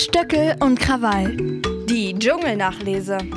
[0.00, 1.36] Stöckel und Krawall.
[1.84, 3.18] Die Dschungelnachlese.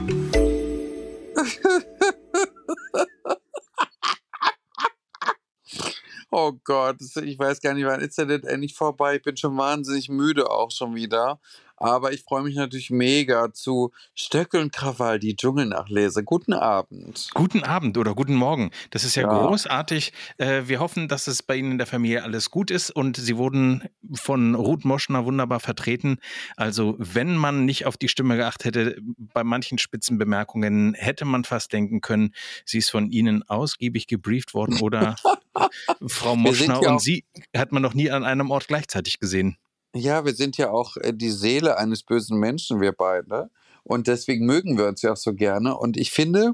[6.36, 9.18] Oh Gott, ich weiß gar nicht, wann ist der denn endlich vorbei?
[9.18, 11.39] Ich bin schon wahnsinnig müde auch schon wieder.
[11.84, 16.23] Aber ich freue mich natürlich mega zu Stöckel und Krawall, die Dschungelnachlese.
[16.23, 17.30] Guten Abend.
[17.34, 18.72] Guten Abend oder guten Morgen.
[18.91, 19.48] Das ist ja, Ja.
[19.48, 20.13] großartig.
[20.38, 23.38] Äh, wir hoffen, dass es bei Ihnen in der Familie alles gut ist und Sie
[23.38, 26.20] wurden von Ruth Moschner wunderbar vertreten.
[26.55, 31.43] Also, wenn man nicht auf die Stimme geachtet hätte, bei manchen spitzen Bemerkungen hätte man
[31.43, 32.34] fast denken können,
[32.65, 35.15] sie ist von Ihnen ausgiebig gebrieft worden oder
[36.07, 39.57] Frau Moschner und Sie hat man noch nie an einem Ort gleichzeitig gesehen.
[39.95, 43.49] Ja, wir sind ja auch äh, die Seele eines bösen Menschen, wir beide.
[43.84, 45.77] Und deswegen mögen wir uns ja auch so gerne.
[45.77, 46.53] Und ich finde,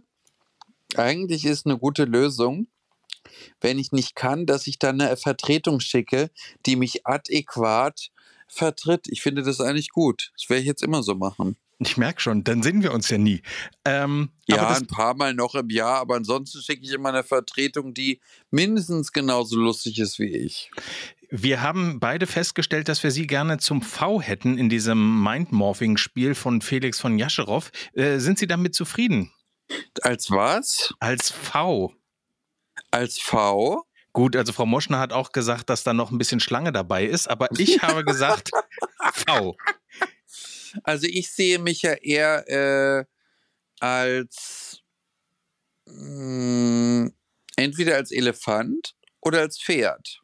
[0.95, 2.67] eigentlich ist eine gute Lösung,
[3.61, 6.31] wenn ich nicht kann, dass ich dann eine Vertretung schicke,
[6.65, 8.11] die mich adäquat
[8.47, 9.07] vertritt.
[9.07, 10.31] Ich finde das eigentlich gut.
[10.35, 11.55] Das werde ich jetzt immer so machen.
[11.81, 13.41] Ich merke schon, dann sehen wir uns ja nie.
[13.85, 17.93] Ähm, Ja, ein paar Mal noch im Jahr, aber ansonsten schicke ich immer eine Vertretung,
[17.93, 18.19] die
[18.51, 20.71] mindestens genauso lustig ist wie ich.
[21.31, 26.61] Wir haben beide festgestellt, dass wir Sie gerne zum V hätten in diesem Mindmorphing-Spiel von
[26.61, 27.71] Felix von Jascherow.
[27.93, 29.31] Äh, sind Sie damit zufrieden?
[30.01, 30.93] Als was?
[30.99, 31.93] Als V.
[32.91, 33.85] Als V?
[34.11, 37.29] Gut, also Frau Moschner hat auch gesagt, dass da noch ein bisschen Schlange dabei ist,
[37.29, 38.49] aber ich habe gesagt
[39.13, 39.55] V.
[40.83, 43.05] Also ich sehe mich ja eher äh,
[43.79, 44.81] als
[45.85, 47.11] mh,
[47.55, 50.21] entweder als Elefant oder als Pferd.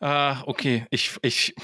[0.00, 0.86] Ah, okay.
[0.90, 1.54] Ich, ich,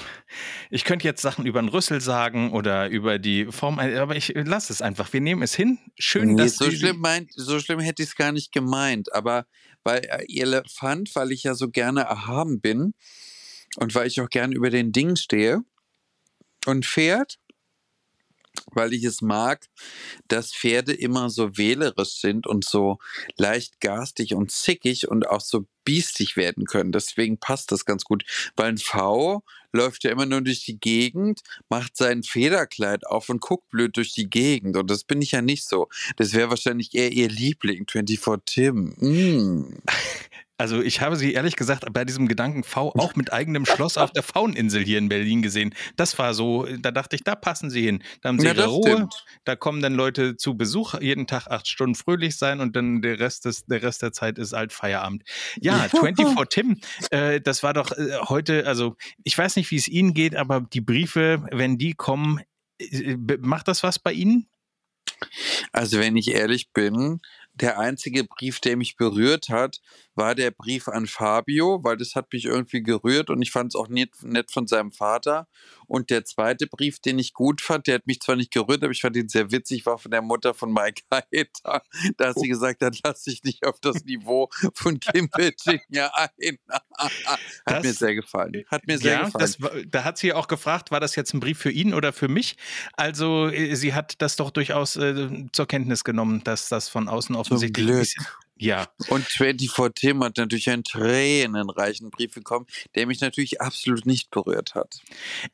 [0.71, 4.73] ich könnte jetzt Sachen über den Rüssel sagen oder über die Form, aber ich lasse
[4.73, 5.13] es einfach.
[5.13, 5.77] Wir nehmen es hin.
[5.99, 9.13] Schön, Nee, dass so schlimm meint, so schlimm hätte ich es gar nicht gemeint.
[9.13, 9.45] Aber
[9.83, 12.93] weil äh, Elefant, weil ich ja so gerne erhaben bin
[13.75, 15.61] und weil ich auch gerne über den Dingen stehe.
[16.65, 17.39] Und Pferd,
[18.73, 19.67] weil ich es mag,
[20.27, 22.99] dass Pferde immer so wählerisch sind und so
[23.37, 26.91] leicht garstig und zickig und auch so biestig werden können.
[26.91, 28.23] Deswegen passt das ganz gut.
[28.55, 33.41] Weil ein V läuft ja immer nur durch die Gegend, macht sein Federkleid auf und
[33.41, 34.77] guckt blöd durch die Gegend.
[34.77, 35.89] Und das bin ich ja nicht so.
[36.17, 38.93] Das wäre wahrscheinlich eher ihr Liebling, 24 Tim.
[38.99, 39.81] Mm.
[40.61, 44.11] Also ich habe sie ehrlich gesagt bei diesem Gedanken V auch mit eigenem Schloss auf
[44.11, 45.73] der Fauninsel hier in Berlin gesehen.
[45.95, 48.03] Das war so, da dachte ich, da passen sie hin.
[48.21, 49.25] Da haben sie Ja, ihre Ruhe, stimmt.
[49.43, 53.17] da kommen dann Leute zu Besuch, jeden Tag acht Stunden fröhlich sein und dann der
[53.19, 55.23] Rest, des, der, Rest der Zeit ist halt Feierabend.
[55.59, 56.79] Ja, 24 Tim,
[57.09, 60.61] äh, das war doch äh, heute, also ich weiß nicht, wie es Ihnen geht, aber
[60.61, 62.39] die Briefe, wenn die kommen,
[62.77, 64.47] äh, macht das was bei Ihnen?
[65.71, 67.19] Also wenn ich ehrlich bin,
[67.53, 69.81] der einzige Brief, der mich berührt hat,
[70.15, 73.75] war der Brief an Fabio, weil das hat mich irgendwie gerührt und ich fand es
[73.79, 75.47] auch nett, nett von seinem Vater.
[75.87, 78.91] Und der zweite Brief, den ich gut fand, der hat mich zwar nicht gerührt, aber
[78.91, 81.81] ich fand ihn sehr witzig, war von der Mutter von Mike Hater,
[82.17, 86.57] da hat sie gesagt hat, lass dich nicht auf das Niveau von Kim Virginia ein.
[86.97, 88.63] hat Das- mir sehr gefallen.
[88.67, 89.55] Hat mir sehr ja, gefallen.
[89.59, 92.27] war- da hat sie auch gefragt, war das jetzt ein Brief für ihn oder für
[92.27, 92.55] mich?
[92.93, 97.35] Also äh, sie hat das doch durchaus äh, zur Kenntnis genommen, dass das von außen
[97.35, 98.07] offensichtlich ein Glück.
[98.61, 104.31] Ja, Und 24 Tim hat natürlich einen tränenreichen Brief bekommen, der mich natürlich absolut nicht
[104.31, 105.01] berührt hat.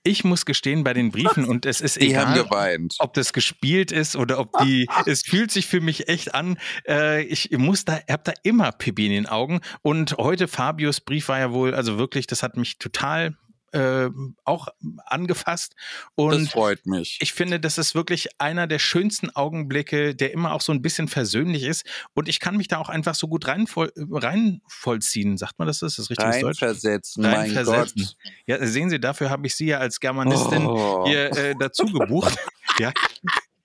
[0.04, 2.96] ich muss gestehen bei den Briefen und es ist Die egal, geweint.
[3.00, 6.58] ob das gespielt ist oder ob die, es fühlt sich für mich echt an.
[6.88, 9.62] Äh, ich muss da, hab da immer Pipi in den Augen.
[9.82, 13.36] Und heute Fabius Brief war ja wohl, also wirklich, das hat mich total
[13.78, 14.10] äh,
[14.44, 14.68] auch
[15.06, 15.76] angefasst.
[16.16, 17.18] Und das freut mich.
[17.22, 21.08] Ich finde, das ist wirklich einer der schönsten Augenblicke, der immer auch so ein bisschen
[21.08, 21.86] versöhnlich ist.
[22.14, 25.38] Und ich kann mich da auch einfach so gut reinvoll, reinvollziehen.
[25.38, 25.82] Sagt man das?
[25.82, 26.62] Ist das richtiges Deutsch?
[26.62, 28.04] Reinversetzen, mein Reinversetzen.
[28.04, 28.16] Gott.
[28.48, 31.06] Ja, sehen Sie, dafür habe ich Sie ja als Germanistin Oh.
[31.08, 32.36] hier äh, dazu gebucht.
[32.80, 32.92] ja.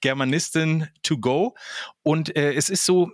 [0.00, 1.54] Germanistin to go.
[2.02, 3.10] Und äh, es ist so,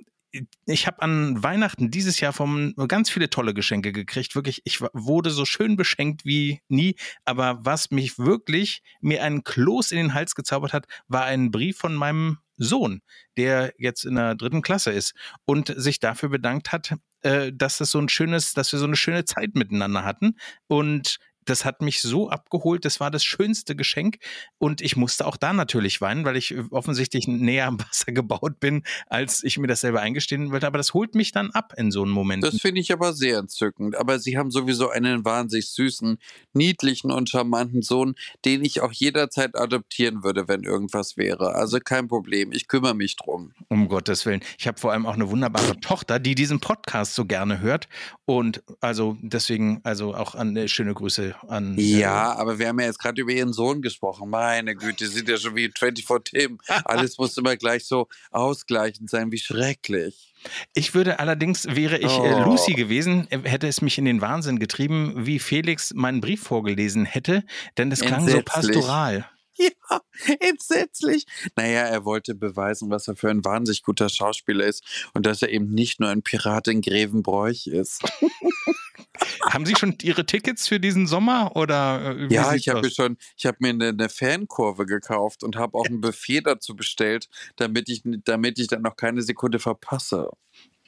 [0.67, 4.35] ich habe an Weihnachten dieses Jahr vom ganz viele tolle Geschenke gekriegt.
[4.35, 6.97] Wirklich, ich wurde so schön beschenkt wie nie.
[7.25, 11.79] Aber was mich wirklich mir einen Kloß in den Hals gezaubert hat, war ein Brief
[11.79, 13.03] von meinem Sohn,
[13.37, 15.15] der jetzt in der dritten Klasse ist
[15.47, 18.97] und sich dafür bedankt hat, äh, dass es so ein schönes, dass wir so eine
[18.97, 20.37] schöne Zeit miteinander hatten.
[20.67, 21.19] Und
[21.49, 22.85] das hat mich so abgeholt.
[22.85, 24.19] Das war das schönste Geschenk.
[24.59, 28.61] Und ich musste auch da natürlich weinen, weil ich äh, offensichtlich näher am Wasser gebaut
[28.61, 30.67] bin, als ich mir das selber eingestehen wollte.
[30.67, 32.45] Aber das holt mich dann ab in so einem Moment.
[32.45, 33.97] Das finde ich aber sehr entzückend.
[33.97, 36.19] Aber Sie haben sowieso einen wahnsinnig süßen,
[36.53, 38.15] niedlichen und charmanten Sohn,
[38.45, 41.55] den ich auch jederzeit adoptieren würde, wenn irgendwas wäre.
[41.55, 42.53] Also kein Problem.
[42.53, 43.53] Ich kümmere mich drum.
[43.69, 44.41] Um Gottes Willen.
[44.59, 47.89] Ich habe vor allem auch eine wunderbare Tochter, die diesen Podcast so gerne hört.
[48.27, 51.75] Und also deswegen, also auch an äh, schöne Grüße an.
[51.79, 54.31] Ja, äh, aber wir haben ja jetzt gerade über ihren Sohn gesprochen.
[54.31, 56.59] Meine Güte, sind ja schon wie 24 Tim.
[56.85, 60.35] Alles muss immer gleich so ausgleichend sein, wie schrecklich.
[60.75, 62.45] Ich würde allerdings, wäre ich äh, Oh.
[62.45, 67.05] Lucy gewesen, äh, hätte es mich in den Wahnsinn getrieben, wie Felix meinen Brief vorgelesen
[67.05, 67.45] hätte,
[67.77, 69.27] denn das klang so pastoral.
[69.91, 70.01] Ja,
[70.41, 71.25] entsetzlich.
[71.57, 74.85] Naja, er wollte beweisen, was er für ein wahnsinnig guter Schauspieler ist
[75.15, 78.05] und dass er eben nicht nur ein Pirat in Grevenbroich ist.
[79.51, 83.47] Haben Sie schon Ihre Tickets für diesen Sommer oder äh, Ja, ich habe schon, ich
[83.47, 88.03] habe mir eine, eine Fankurve gekauft und habe auch ein Buffet dazu bestellt, damit ich,
[88.25, 90.31] damit ich dann noch keine Sekunde verpasse.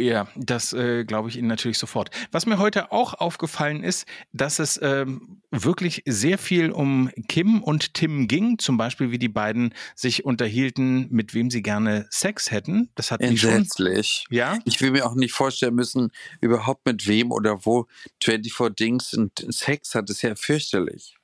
[0.00, 2.11] Ja, das äh, glaube ich Ihnen natürlich sofort.
[2.32, 7.93] Was mir heute auch aufgefallen ist, dass es ähm, wirklich sehr viel um Kim und
[7.93, 12.88] Tim ging, zum Beispiel wie die beiden sich unterhielten, mit wem sie gerne Sex hätten.
[12.94, 13.50] Das hat mich schon.
[13.50, 14.25] Entsetzlich.
[14.31, 17.87] Ja, Ich will mir auch nicht vorstellen müssen, überhaupt mit wem oder wo
[18.25, 20.08] 24 Dings und Sex hat.
[20.08, 21.17] Das ist ja fürchterlich.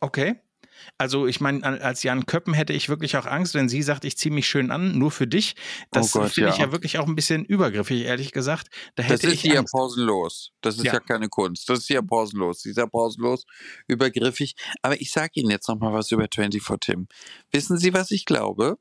[0.00, 0.40] okay.
[0.98, 4.16] Also ich meine, als Jan Köppen hätte ich wirklich auch Angst, wenn sie sagt, ich
[4.16, 5.54] ziehe mich schön an, nur für dich.
[5.90, 6.66] Das Oh finde ich ja.
[6.66, 8.68] ja wirklich auch ein bisschen übergriffig, ehrlich gesagt.
[8.94, 10.52] Da Das ist ja pausenlos.
[10.60, 10.94] Das ist Ja.
[10.94, 11.00] ja.
[11.00, 11.68] keine Kunst.
[11.68, 12.62] Das ist ja pausenlos.
[12.62, 13.44] Dieser pausenlos,
[13.86, 14.54] übergriffig.
[14.82, 17.08] Aber ich sage Ihnen jetzt noch mal was über 24 Tim.
[17.50, 18.78] Wissen Sie, was ich glaube?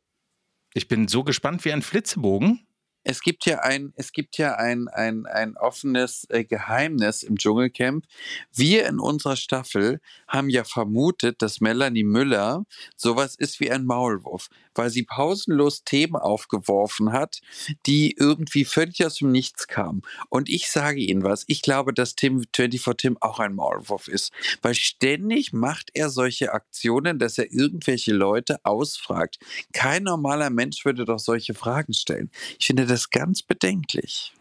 [0.73, 2.65] Ich bin so gespannt wie ein Flitzebogen.
[3.03, 8.05] Es gibt ja ein, es gibt ja ein, ein, ein offenes äh, Geheimnis im Dschungelcamp.
[8.53, 12.65] Wir in unserer Staffel haben ja vermutet, dass Melanie Müller
[12.95, 17.41] sowas ist wie ein Maulwurf, weil sie pausenlos Themen aufgeworfen hat,
[17.85, 20.01] die irgendwie völlig aus dem Nichts kamen.
[20.29, 24.31] Und ich sage Ihnen was, ich glaube, dass Tim 24 Tim auch ein Maulwurf ist,
[24.61, 29.39] weil ständig macht er solche Aktionen, dass er irgendwelche Leute ausfragt.
[29.73, 32.31] Kein normaler Mensch würde doch solche Fragen stellen.
[32.59, 34.31] Ich finde das ganz bedenklich.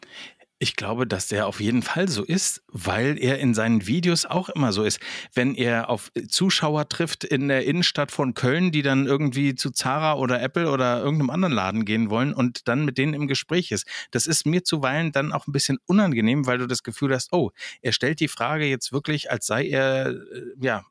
[0.62, 4.48] Ich glaube, dass der auf jeden Fall so ist, weil er in seinen Videos auch
[4.48, 5.00] immer so ist.
[5.34, 10.14] Wenn er auf Zuschauer trifft in der Innenstadt von Köln, die dann irgendwie zu Zara
[10.14, 13.88] oder Apple oder irgendeinem anderen Laden gehen wollen und dann mit denen im Gespräch ist.
[14.12, 17.50] Das ist mir zuweilen dann auch ein bisschen unangenehm, weil du das Gefühl hast, oh,
[17.80, 20.16] er stellt die Frage jetzt wirklich, als sei er, äh,
[20.60, 20.84] ja,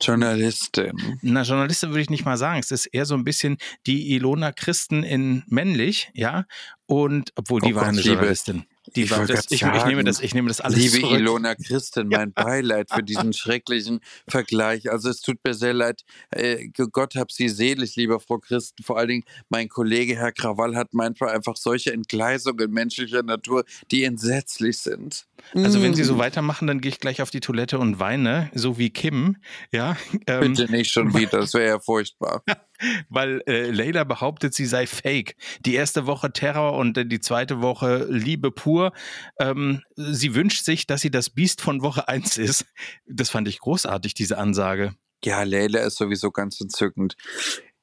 [0.00, 1.18] Journalistin.
[1.22, 2.60] na, Journalistin würde ich nicht mal sagen.
[2.60, 3.56] Es ist eher so ein bisschen
[3.86, 6.44] die Ilona Christen in männlich, ja.
[6.86, 8.64] Und obwohl die Oh war Gott, eine Journalistin.
[8.94, 11.18] Die ich war das, ich, ich nehme sagen, das, ich nehme das alles Liebe zurück.
[11.18, 14.90] Ilona Christin, mein Beileid für diesen schrecklichen Vergleich.
[14.90, 16.02] Also es tut mir sehr leid.
[16.30, 18.82] Äh, Gott hab sie selig, liebe Frau Christen.
[18.82, 24.04] Vor allen Dingen mein Kollege Herr Krawall hat manchmal einfach solche Entgleisungen menschlicher Natur, die
[24.04, 25.26] entsetzlich sind.
[25.54, 26.18] Also wenn Sie so Mm.
[26.18, 29.36] weitermachen, dann gehe ich gleich auf die Toilette und weine, so wie Kim,
[29.70, 29.96] ja.
[30.26, 32.42] Ähm, Bitte nicht schon wieder, das wäre ja furchtbar.
[33.08, 35.36] weil äh, Leila behauptet, sie sei fake.
[35.60, 38.92] Die erste Woche Terror und äh, die zweite Woche Liebe pur.
[39.38, 42.66] Ähm, sie wünscht sich, dass sie das Biest von Woche 1 ist.
[43.06, 44.94] Das fand ich großartig, diese Ansage.
[45.24, 47.16] Ja, Leila ist sowieso ganz entzückend.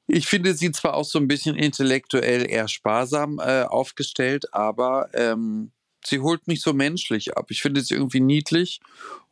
[0.06, 5.72] Ich finde sie zwar auch so ein bisschen intellektuell eher sparsam äh, aufgestellt, aber ähm,
[6.06, 7.46] sie holt mich so menschlich ab.
[7.50, 8.80] Ich finde sie irgendwie niedlich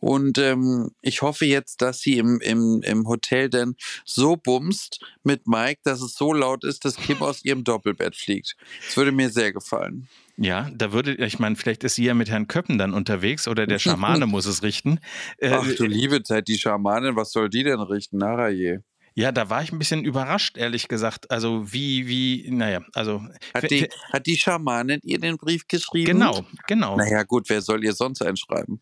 [0.01, 5.47] und ähm, ich hoffe jetzt, dass sie im, im, im Hotel dann so bumst mit
[5.47, 8.57] Mike, dass es so laut ist, dass Kim aus ihrem Doppelbett fliegt.
[8.87, 10.09] Das würde mir sehr gefallen.
[10.37, 13.67] Ja, da würde, ich meine, vielleicht ist sie ja mit Herrn Köppen dann unterwegs oder
[13.67, 14.99] der Schamane muss es richten.
[15.39, 18.19] Äh, Ach du liebe Zeit, die Schamanin, was soll die denn richten?
[18.19, 18.83] Naraje.
[19.15, 21.31] Ja, da war ich ein bisschen überrascht, ehrlich gesagt.
[21.31, 23.23] Also wie, wie, naja, also
[23.55, 26.13] Hat die, hat die Schamanin ihr den Brief geschrieben?
[26.13, 26.97] genau, genau.
[26.97, 28.81] Naja, gut, wer soll ihr sonst einschreiben?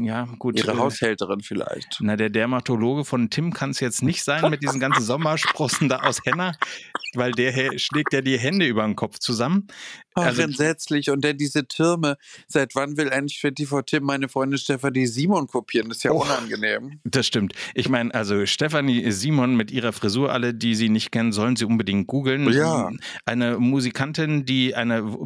[0.00, 0.58] Ja, gut.
[0.58, 1.98] Ihre äh, Haushälterin vielleicht.
[2.00, 6.00] Na, der Dermatologe von Tim kann es jetzt nicht sein mit diesen ganzen Sommersprossen da
[6.00, 6.52] aus Henna,
[7.14, 9.68] weil der schlägt ja die Hände über den Kopf zusammen.
[10.26, 11.10] Also- entsetzlich.
[11.10, 12.16] Und dann diese Türme.
[12.46, 15.88] Seit wann will eigentlich 24 Tim meine Freundin Stefanie Simon kopieren?
[15.88, 16.22] Das ist ja Oh.
[16.22, 17.00] unangenehm.
[17.04, 17.52] Das stimmt.
[17.74, 21.64] Ich meine, also Stefanie Simon mit ihrer Frisur, alle, die sie nicht kennen, sollen sie
[21.64, 22.52] unbedingt googeln.
[22.52, 22.90] Ja.
[23.24, 25.16] Eine Musikantin, die eine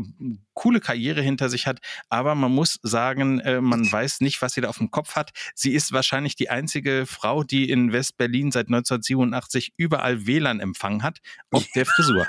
[0.54, 1.78] coole Karriere hinter sich hat,
[2.10, 5.30] aber man muss sagen, äh, man weiß nicht, was sie da auf dem Kopf hat.
[5.54, 11.18] Sie ist wahrscheinlich die einzige Frau, die in West-Berlin seit 1987 überall WLAN-Empfang hat,
[11.50, 12.26] auf der Frisur.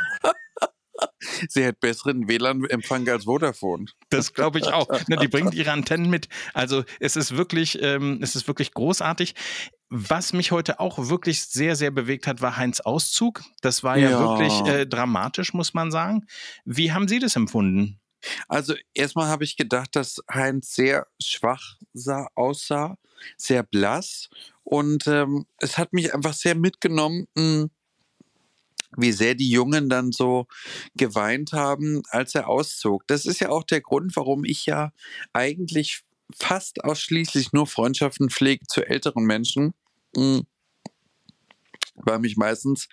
[1.49, 3.85] Sie hat besseren WLAN-Empfang als Vodafone.
[4.09, 4.87] Das glaube ich auch.
[5.07, 6.27] Ne, die bringt ihre Antennen mit.
[6.53, 9.35] Also es ist wirklich, ähm, es ist wirklich großartig.
[9.89, 13.41] Was mich heute auch wirklich sehr, sehr bewegt hat, war Heinz Auszug.
[13.61, 14.19] Das war ja, Ja.
[14.19, 16.25] wirklich äh, dramatisch, muss man sagen.
[16.65, 17.99] Wie haben Sie das empfunden?
[18.47, 22.97] Also erstmal habe ich gedacht, dass Heinz sehr schwach sah, aussah,
[23.37, 24.29] sehr blass.
[24.63, 27.67] Und ähm, es hat mich einfach sehr mitgenommen, mh,
[28.97, 30.47] wie sehr die Jungen dann so
[30.95, 33.05] geweint haben, als er auszog.
[33.07, 34.91] Das ist ja auch der Grund, warum ich ja
[35.33, 36.03] eigentlich
[36.35, 39.73] fast ausschließlich nur Freundschaften pflege zu älteren Menschen.
[40.15, 40.41] Mm
[41.95, 42.87] weil mich meistens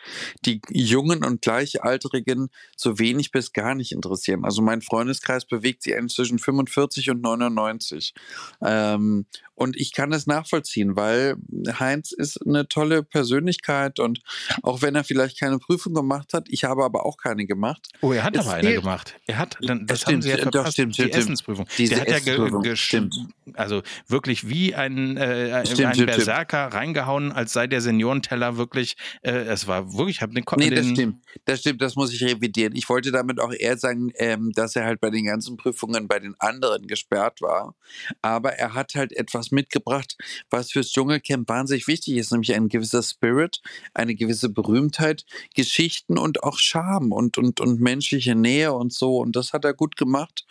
[0.45, 4.45] die Jungen und Gleichaltrigen so wenig bis gar nicht interessieren.
[4.45, 8.14] Also mein Freundeskreis bewegt sich eigentlich zwischen 45 und 99.
[8.62, 9.26] Ähm,
[9.61, 11.37] und ich kann es nachvollziehen, weil
[11.78, 14.21] Heinz ist eine tolle Persönlichkeit und
[14.62, 17.88] auch wenn er vielleicht keine Prüfung gemacht hat, ich habe aber auch keine gemacht.
[18.00, 19.16] Oh, er hat aber eine gemacht.
[19.26, 21.14] Er hat, dann, das stimmt, haben Sie ja verpasst, doch, stimmt, die stimmt.
[21.14, 21.66] Essensprüfung.
[21.76, 23.14] Diese Der hat ja Essensprüfung, ge, ge, stimmt.
[23.52, 28.89] also wirklich wie ein, äh, Stimmt, ein Berserker reingehauen, als sei der Seniorenteller wirklich,
[29.23, 31.25] äh, es war wirklich, ich habe den, Ko- Nee, das stimmt.
[31.44, 32.75] Das stimmt, das muss ich revidieren.
[32.75, 36.18] Ich wollte damit auch eher sagen, ähm, dass er halt bei den ganzen Prüfungen bei
[36.18, 37.75] den anderen gesperrt war.
[38.23, 40.16] Aber er hat halt etwas mitgebracht,
[40.50, 43.61] was fürs Dschungelcamp wahnsinnig wichtig ist, nämlich ein gewisser Spirit,
[43.94, 49.18] eine gewisse Berühmtheit, Geschichten und auch Charme und, und, und menschliche Nähe und so.
[49.18, 50.47] Und das hat er gut gemacht.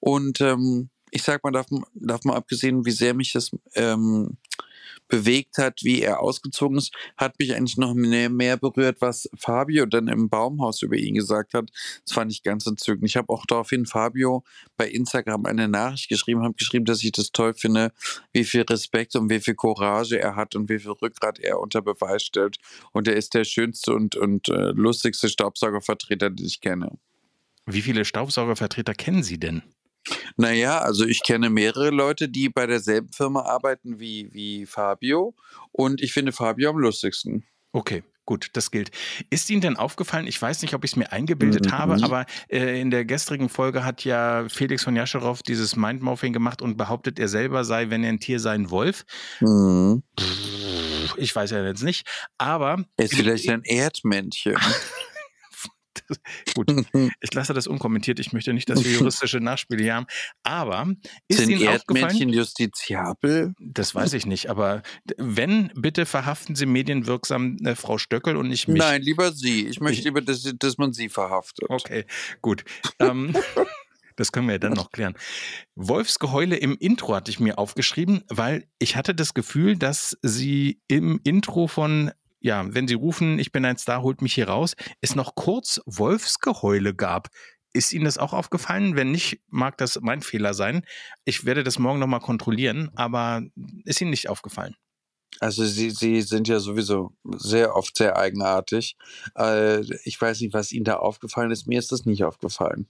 [0.00, 4.36] Und ähm, ich sag mal, davon, davon abgesehen, wie sehr mich das ähm,
[5.08, 10.08] bewegt hat, wie er ausgezogen ist, hat mich eigentlich noch mehr, berührt, was Fabio dann
[10.08, 11.70] im Baumhaus über ihn gesagt hat.
[12.04, 13.08] Das fand ich ganz entzückend.
[13.08, 14.44] Ich habe auch daraufhin Fabio
[14.76, 17.92] bei Instagram eine Nachricht geschrieben, habe geschrieben, dass ich das toll finde,
[18.32, 21.82] wie viel Respekt und wie viel Courage er hat und wie viel Rückgrat er unter
[21.82, 22.58] Beweis stellt.
[22.92, 26.98] Und er ist der schönste und, und äh, lustigste Staubsaugervertreter, den ich kenne.
[27.66, 29.62] Wie viele Staubsaugervertreter kennen Sie denn?
[30.36, 35.34] Naja, also ich kenne mehrere Leute, die bei derselben Firma arbeiten wie, wie Fabio.
[35.72, 37.44] Und ich finde Fabio am lustigsten.
[37.72, 38.90] Okay, gut, das gilt.
[39.30, 41.72] Ist Ihnen denn aufgefallen, ich weiß nicht, ob ich es mir eingebildet Mhm.
[41.72, 46.62] habe, aber äh, in der gestrigen Folge hat ja Felix von Jascherow dieses Mindmorphing gemacht
[46.62, 49.04] und behauptet, er selber sei, wenn er ein Tier sei, ein Wolf.
[49.40, 50.02] Mhm.
[50.18, 52.06] Pff, Ich weiß ja jetzt nicht,
[52.38, 54.56] aber Er ist vielleicht ein Erdmännchen.
[56.54, 56.70] gut,
[57.20, 58.18] ich lasse das unkommentiert.
[58.20, 60.06] Ich möchte nicht, dass wir juristische Nachspiele hier haben.
[60.42, 60.86] Aber
[61.28, 62.04] ist Sind Ihnen aufgefallen?
[62.04, 63.54] Erdmännchen justiziabel?
[63.60, 64.82] Das weiß ich nicht, aber
[65.16, 68.78] wenn, bitte verhaften Sie medienwirksam äh, Frau Stöckel und nicht mich.
[68.78, 69.66] Nein, lieber sie.
[69.66, 71.68] Ich möchte Ich- lieber, dass, dass man sie verhaftet.
[71.70, 72.04] Okay,
[72.42, 72.64] gut.
[72.98, 73.34] Ähm,
[74.16, 75.14] das können wir ja dann noch klären.
[75.74, 81.20] Wolfsgeheule im Intro hatte ich mir aufgeschrieben, weil ich hatte das Gefühl, dass sie im
[81.24, 82.12] Intro von,
[82.44, 85.80] ja, wenn sie rufen, ich bin ein Star, holt mich hier raus, es noch kurz
[85.86, 87.28] Wolfsgeheule gab.
[87.72, 88.96] Ist Ihnen das auch aufgefallen?
[88.96, 90.84] Wenn nicht, mag das mein Fehler sein.
[91.24, 93.42] Ich werde das morgen nochmal kontrollieren, aber
[93.86, 94.76] ist Ihnen nicht aufgefallen?
[95.40, 98.96] Also sie, sie sind ja sowieso sehr oft sehr eigenartig.
[99.36, 101.66] Äh, ich weiß nicht, was Ihnen da aufgefallen ist.
[101.66, 102.88] Mir ist das nicht aufgefallen.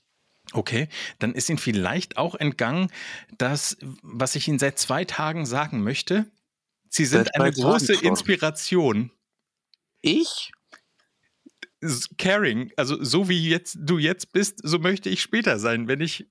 [0.52, 0.88] Okay,
[1.20, 2.90] dann ist Ihnen vielleicht auch entgangen,
[3.38, 6.26] dass, was ich Ihnen seit zwei Tagen sagen möchte,
[6.90, 7.94] Sie sind eine große.
[7.94, 9.12] Inspiration.
[10.04, 10.52] Ich?
[12.18, 16.26] Caring, also so wie jetzt du jetzt bist, so möchte ich später sein, wenn ich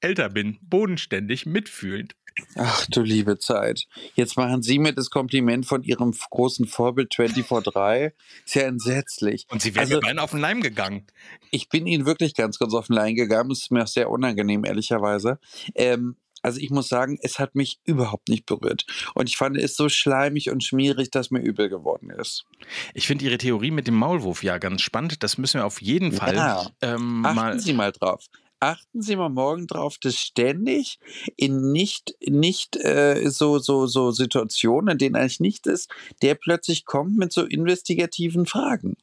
[0.00, 2.14] älter bin, bodenständig, mitfühlend.
[2.56, 3.86] Ach du liebe Zeit.
[4.14, 8.12] Jetzt machen Sie mir das Kompliment von Ihrem großen Vorbild 24-3.
[8.44, 9.46] Ist ja entsetzlich.
[9.50, 11.06] Und Sie wären Also- mir beinahe auf den Leim gegangen.
[11.50, 13.50] Ich bin Ihnen wirklich ganz, ganz auf den Leim gegangen.
[13.52, 15.38] Es ist mir auch sehr unangenehm, ehrlicherweise.
[15.74, 18.84] Ähm, also ich muss sagen, es hat mich überhaupt nicht berührt.
[19.14, 22.44] Und ich fand es so schleimig und schmierig, dass mir übel geworden ist.
[22.92, 25.22] Ich finde Ihre Theorie mit dem Maulwurf ja ganz spannend.
[25.22, 26.66] Das müssen wir auf jeden Fall Ja.
[26.82, 27.58] ähm, Achten mal.
[27.58, 28.26] Sie mal drauf.
[28.60, 30.98] Achten Sie mal morgen drauf, dass ständig
[31.36, 35.90] in nicht, nicht äh, so, so, so Situationen, in denen eigentlich nicht ist,
[36.22, 38.96] der plötzlich kommt mit so investigativen Fragen.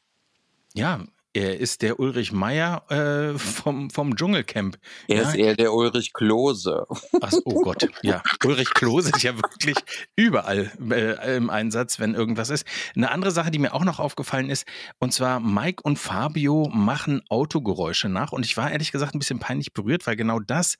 [0.73, 4.77] Ja, er ist der Ulrich Meier äh, vom, vom Dschungelcamp.
[5.07, 5.29] Er Ja.
[5.29, 6.85] ist eher der Ulrich Klose.
[7.21, 8.21] Ach, oh Gott, ja.
[8.43, 9.77] Ulrich Klose ist ja wirklich
[10.15, 12.65] überall äh, im Einsatz, wenn irgendwas ist.
[12.95, 14.65] Eine andere Sache, die mir auch noch aufgefallen ist,
[14.99, 18.31] und zwar Mike und Fabio machen Autogeräusche nach.
[18.31, 20.75] Und ich war ehrlich gesagt ein bisschen peinlich berührt, weil genau das,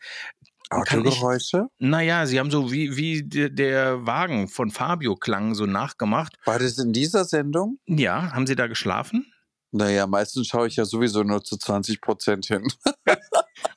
[0.70, 1.68] Kann ich- Autogeräusche?
[1.80, 6.38] naja, sie haben so wie, wie der Wagen von Fabio klang, so nachgemacht.
[6.46, 7.78] War das in dieser Sendung?
[7.88, 9.26] Ja, haben sie da geschlafen?
[9.74, 12.68] Naja, meistens schaue ich ja sowieso nur zu 20 Prozent hin.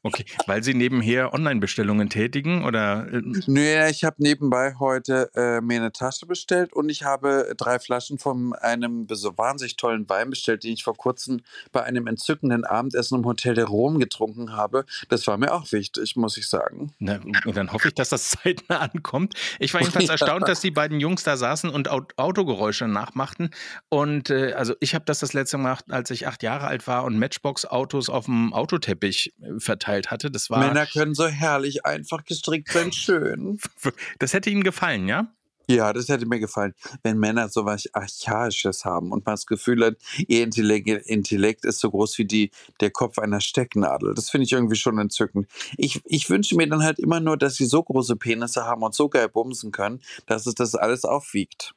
[0.06, 5.80] Okay, weil sie nebenher Online-Bestellungen tätigen oder äh, Nö, ich habe nebenbei heute äh, mir
[5.80, 10.64] eine Tasche bestellt und ich habe drei Flaschen von einem so wahnsinnig tollen Wein bestellt,
[10.64, 11.40] den ich vor kurzem
[11.72, 14.84] bei einem entzückenden Abendessen im Hotel der Rom getrunken habe.
[15.08, 16.92] Das war mir auch wichtig, muss ich sagen.
[16.98, 19.34] Na, und dann hoffe ich, dass das zeitnah ankommt.
[19.58, 23.50] Ich war jedenfalls erstaunt, dass die beiden Jungs da saßen und Aut Autogeräusche nachmachten.
[23.88, 26.86] Und äh, also ich habe das das letzte Mal gemacht, als ich acht Jahre alt
[26.86, 29.58] war und Matchbox-Autos auf dem Autoteppich äh,
[29.94, 30.30] verteilt hatte.
[30.30, 33.58] Das war, Männer können so herrlich einfach gestrickt sein, schön.
[34.18, 35.28] das hätte Ihnen gefallen, ja?
[35.66, 39.82] Ja, das hätte mir gefallen, wenn Männer so was Archaisches haben und man das Gefühl
[39.82, 39.94] hat,
[40.28, 44.12] ihr Intellekt, Intellekt ist so groß wie die, der Kopf einer Stecknadel.
[44.12, 45.48] Das finde ich irgendwie schon entzückend.
[45.78, 48.94] Ich, ich wünsche mir dann halt immer nur, dass sie so große Penisse haben und
[48.94, 51.73] so geil bumsen können, dass es das alles aufwiegt.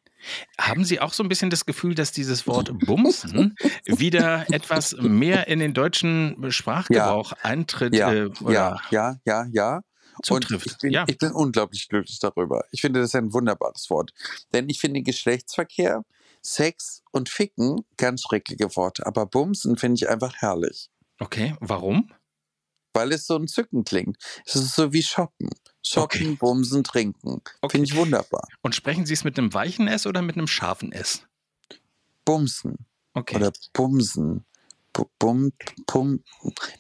[0.60, 3.56] Haben Sie auch so ein bisschen das Gefühl, dass dieses Wort Bumsen
[3.86, 7.96] wieder etwas mehr in den deutschen Sprachgebrauch eintritt?
[7.96, 9.82] Ja, äh, ja, ja, ja, ja.
[10.24, 10.66] zutrifft?
[10.66, 11.06] Und ich bin, ja.
[11.08, 12.66] ich bin unglaublich glücklich darüber.
[12.72, 14.12] Ich finde das ein wunderbares Wort.
[14.54, 16.04] Denn ich finde Geschlechtsverkehr,
[16.42, 19.06] Sex und Ficken ganz schreckliche Worte.
[19.06, 20.90] Aber Bumsen finde ich einfach herrlich.
[21.20, 22.12] Okay, warum?
[22.94, 24.18] Weil es so ein Zücken klingt.
[24.46, 25.50] Es ist so wie Shoppen.
[25.86, 26.36] Shoppen, Okay.
[26.40, 27.42] Bumsen, Trinken.
[27.62, 27.78] Okay.
[27.78, 28.48] Finde ich wunderbar.
[28.62, 31.24] Und sprechen Sie es mit einem weichen S oder mit einem scharfen S?
[32.26, 32.78] Bumsen
[33.14, 33.36] Okay.
[33.38, 34.44] oder Bumsen.
[34.94, 35.52] Bu- Bum,
[35.86, 36.24] bum.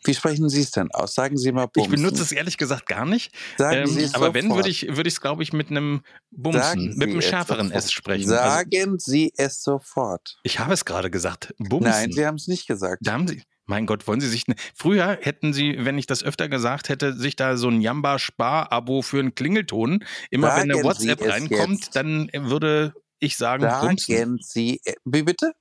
[0.04, 1.14] Wie sprechen Sie es denn aus?
[1.14, 1.92] Sagen Sie mal ich Bumsen.
[1.92, 3.32] benutze es ehrlich gesagt gar nicht.
[3.58, 4.58] Sagen Sie Ähm, es aber wenn, sofort.
[4.60, 6.02] würde ich würde ich es, glaube ich, mit einem
[6.32, 7.72] Bumsen, Sagen mit Sie einem schärferen.
[7.72, 8.32] S sprechen.
[8.32, 10.40] Also, Sagen Sie es sofort.
[10.44, 11.54] ich habe es gerade gesagt.
[11.60, 11.92] Bumsen.
[11.92, 13.02] Nein, Sie haben es nicht gesagt.
[13.06, 14.48] Da haben Sie, mein Gott, wollen Sie sich.
[14.48, 19.02] Ne, früher hätten Sie, wenn ich das öfter gesagt hätte, sich da so ein Jamba-Spar-Abo
[19.02, 20.04] für einen Klingelton.
[20.32, 21.96] Immer wenn eine Sagen WhatsApp reinkommt, jetzt.
[21.96, 23.64] dann würde ich sagen.
[23.64, 25.54] Sagen Sie, äh, wie bitte?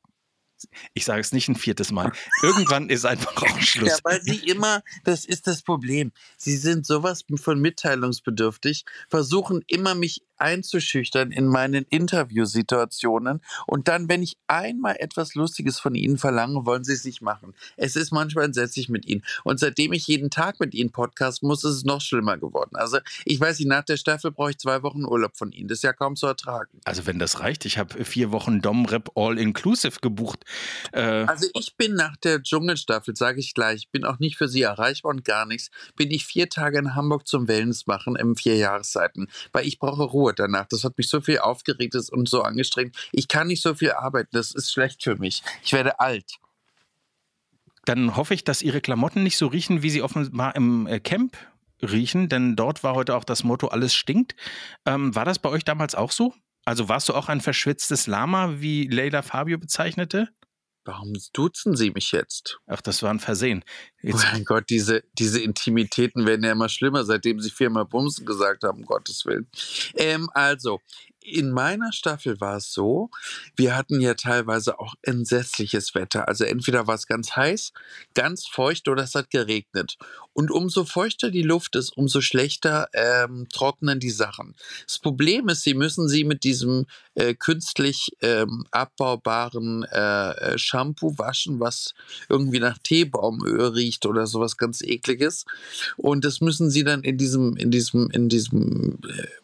[0.95, 2.13] Ich sage es nicht ein viertes Mal.
[2.43, 3.91] Irgendwann ist einfach auch Schluss.
[3.91, 6.13] Ja, weil Sie immer, das ist das Problem.
[6.39, 14.23] Sie sind sowas von mitteilungsbedürftig, versuchen immer mich einzuschüchtern in meinen Interviewsituationen und dann, wenn
[14.23, 17.55] ich einmal etwas Lustiges von Ihnen verlange, wollen Sie es nicht machen.
[17.77, 19.23] Es ist manchmal entsetzlich mit Ihnen.
[19.45, 22.77] Und seitdem ich jeden Tag mit Ihnen podcast muss, ist es noch schlimmer geworden.
[22.77, 25.69] Also ich weiß nicht, nach der Staffel brauche ich zwei Wochen Urlaub von Ihnen.
[25.69, 26.81] Das ist ja kaum zu ertragen.
[26.85, 30.45] Also wenn das reicht, ich habe vier Wochen Dom-Rap All-Inclusive gebucht.
[30.93, 34.63] Äh, Also ich bin nach der Dschungelstaffel, sage ich gleich, bin auch nicht für Sie
[34.63, 38.57] erreichbar und gar nichts, bin ich vier Tage in Hamburg zum Wellness machen im vier
[38.57, 40.67] Jahreszeiten, weil ich brauche Ruhe danach.
[40.69, 42.97] Das hat mich so viel aufgeregt und so angestrengt.
[43.13, 45.43] Ich kann nicht so viel arbeiten, das ist schlecht für mich.
[45.63, 46.39] Ich werde alt.
[47.87, 51.37] dann hoffe ich, dass Ihre Klamotten nicht so riechen, wie sie offenbar im äh, Camp
[51.83, 54.35] riechen, denn dort war heute auch das Motto, alles stinkt.
[54.85, 56.35] Ähm, war das bei euch damals auch so?
[56.65, 60.29] Also warst du auch ein verschwitztes Lama, wie Leila Fabio bezeichnete?
[60.87, 62.61] Warum duzen Sie mich jetzt?
[62.69, 63.65] Ach, das war ein Versehen.
[63.67, 68.25] Oh Jetzt, mein Gott, diese, diese Intimitäten werden ja immer schlimmer, seitdem Sie viermal Bumsen
[68.25, 69.51] gesagt haben, um Gottes Willen.
[69.97, 70.81] Ähm, also,
[71.27, 73.11] in meiner Staffel war es so,
[73.57, 76.29] wir hatten ja teilweise auch entsetzliches Wetter.
[76.29, 77.73] Also entweder war es ganz heiß,
[78.15, 79.99] ganz feucht oder es hat geregnet.
[80.33, 84.55] Und umso feuchter die Luft ist, umso schlechter ähm, trocknen die Sachen.
[84.87, 91.19] Das Problem ist, sie müssen sie mit diesem äh, künstlich ähm, abbaubaren äh, äh, Shampoo
[91.19, 91.95] waschen, was
[92.29, 95.45] irgendwie nach Teebaumöl riecht oder sowas ganz ekliges.
[95.97, 98.99] Und das müssen sie dann in diesem, in diesem, in diesem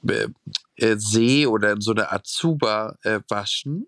[0.06, 0.28] äh,
[0.76, 3.86] äh, See oder in so einer Azuba äh, waschen.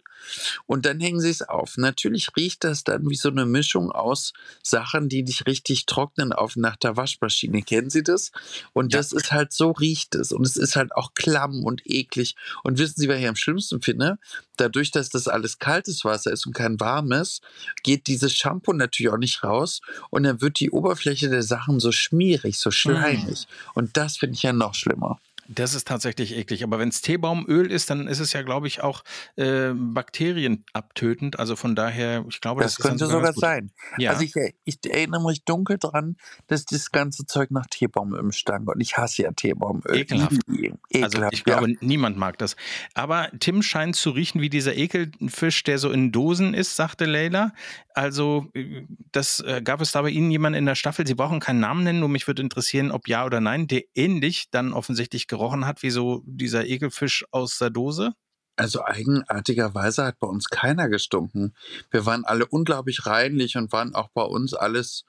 [0.67, 1.77] Und dann hängen sie es auf.
[1.77, 6.57] Natürlich riecht das dann wie so eine Mischung aus Sachen, die nicht richtig trocknen auf
[6.57, 7.63] nach der Waschmaschine.
[7.63, 8.31] Kennen Sie das?
[8.73, 8.99] Und Ja.
[9.01, 10.33] das ist halt so riecht es.
[10.33, 12.37] Und es ist halt auch klamm und eklig.
[12.63, 14.19] Und wissen Sie, was ich am schlimmsten finde?
[14.57, 17.41] Dadurch, dass das alles kaltes Wasser ist und kein warmes,
[17.83, 19.81] geht dieses Shampoo natürlich auch nicht raus.
[20.11, 23.47] Und dann wird die Oberfläche der Sachen so schmierig, so schleimig.
[23.75, 25.19] Und das finde ich ja noch schlimmer.
[25.49, 26.63] Das ist tatsächlich eklig.
[26.63, 29.05] Aber wenn es Teebaumöl ist, dann ist es ja, glaube ich, auch
[29.37, 31.39] äh, bakterienabtötend.
[31.39, 33.41] Also von daher, ich glaube, das, Das, könnte sogar gut.
[33.41, 33.71] sein.
[33.99, 34.11] Ja.
[34.11, 38.69] Also ich, ich erinnere mich dunkel dran, dass das ganze Zeug nach Teebaumöl stank.
[38.69, 39.97] Und ich hasse ja Teebaumöl.
[39.97, 40.41] Ekelhaft.
[40.49, 40.85] Ekelhaft.
[41.03, 42.57] Also ich glaube, niemand mag das.
[42.95, 47.53] Aber Tim scheint zu riechen wie dieser Ekelfisch, der so in Dosen ist, sagte Leila.
[47.95, 51.41] Also äh, das äh, gab es da bei Ihnen jemanden in der Staffel, Sie brauchen
[51.41, 55.29] keinen Namen nennen, nur mich würde interessieren, ob ja oder nein, der ähnlich dann offensichtlich
[55.35, 58.15] gerochen hat wie so dieser Ekelfisch aus der Dose.
[58.57, 61.55] Also eigenartigerweise hat bei uns keiner gestunken.
[61.91, 65.05] Wir waren alle unglaublich reinlich und waren auch bei uns alles,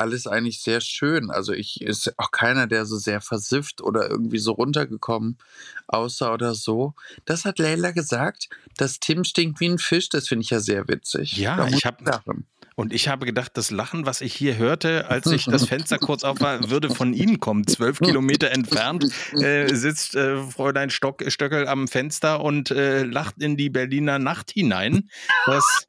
[0.00, 1.30] alles eigentlich sehr schön.
[1.30, 5.38] Also ich ist auch keiner, der so sehr versifft oder irgendwie so runtergekommen
[5.86, 6.94] aussah oder so.
[7.24, 10.08] Das hat Leila gesagt, dass Tim stinkt wie ein Fisch.
[10.08, 11.36] Das finde ich ja sehr witzig.
[11.36, 12.46] Ja, ich hab- lachen.
[12.76, 16.24] Und ich habe gedacht, das Lachen, was ich hier hörte, als ich das Fenster kurz
[16.24, 17.66] auf war, würde von Ihnen kommen.
[17.66, 23.58] Zwölf Kilometer entfernt äh, sitzt äh, Fräulein Stock, Stöckel am Fenster und äh, lacht in
[23.58, 25.10] die Berliner Nacht hinein.
[25.44, 25.84] Das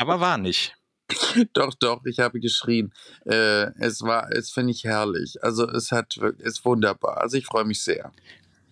[0.00, 0.77] aber war nicht.
[1.52, 2.92] Doch, doch, ich habe geschrien.
[3.24, 5.42] Äh, es war, es finde ich herrlich.
[5.42, 7.18] Also es hat, wirk- ist wunderbar.
[7.20, 8.12] Also ich freue mich sehr.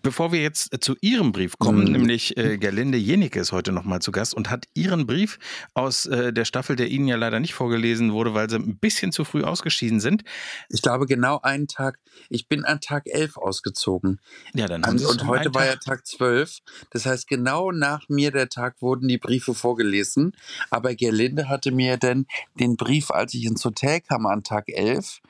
[0.07, 1.91] Bevor wir jetzt äh, zu Ihrem Brief kommen, Mhm.
[1.93, 5.41] nämlich äh, Gerlinde Jenicke ist heute nochmal zu Gast und hat Ihren Brief
[5.75, 9.11] aus äh, der Staffel, der Ihnen ja leider nicht vorgelesen wurde, weil Sie ein bisschen
[9.11, 10.23] zu früh ausgeschieden sind.
[10.69, 14.21] Ich glaube genau einen Tag, ich bin an Tag 11 ausgezogen.
[14.55, 16.59] Ja, dann haben Und, Sie es und um heute war ja Tag- Tag 12.
[16.91, 20.37] Das heißt, genau nach mir der Tag wurden die Briefe vorgelesen.
[20.71, 22.27] Aber Gerlinde hatte mir dann
[22.61, 25.21] den Brief, als ich ins Hotel kam an Tag 11,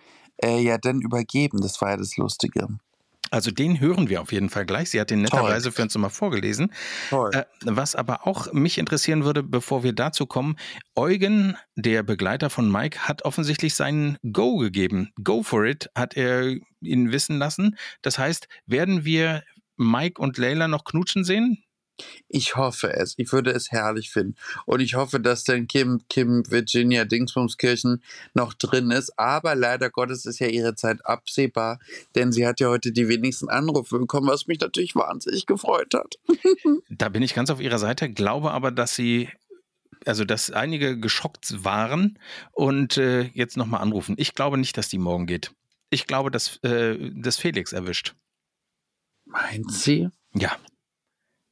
[0.44, 1.62] äh, ja dann übergeben.
[1.62, 2.68] Das war ja das Lustige.
[3.30, 4.90] Also den hören wir auf jeden Fall gleich.
[4.90, 6.72] Sie hat den netterweise für uns nochmal vorgelesen.
[7.10, 7.30] Toll.
[7.32, 10.56] Äh, was aber auch mich interessieren würde, bevor wir dazu kommen,
[10.94, 15.12] Eugen, der Begleiter von Mike, hat offensichtlich seinen Go gegeben.
[15.22, 17.76] Go for it, hat er ihn wissen lassen.
[18.02, 19.42] Das heißt, werden wir
[19.76, 21.62] Mike und Leila noch knutschen sehen?
[22.28, 23.14] Ich hoffe es.
[23.16, 24.36] Ich würde es herrlich finden.
[24.66, 28.02] Und ich hoffe, dass dann Kim, Kim Virginia Dingsbumskirchen
[28.34, 29.18] noch drin ist.
[29.18, 31.78] Aber leider Gottes ist ja ihre Zeit absehbar,
[32.14, 36.16] denn sie hat ja heute die wenigsten Anrufe bekommen, was mich natürlich wahnsinnig gefreut hat.
[36.88, 39.28] Da bin ich ganz auf ihrer Seite, glaube aber, dass sie,
[40.04, 42.18] also dass einige geschockt waren
[42.52, 44.14] und äh, jetzt nochmal anrufen.
[44.18, 45.52] Ich glaube nicht, dass die morgen geht.
[45.90, 48.14] Ich glaube, dass äh, das Felix erwischt.
[49.26, 50.08] Meint sie?
[50.34, 50.56] Ja,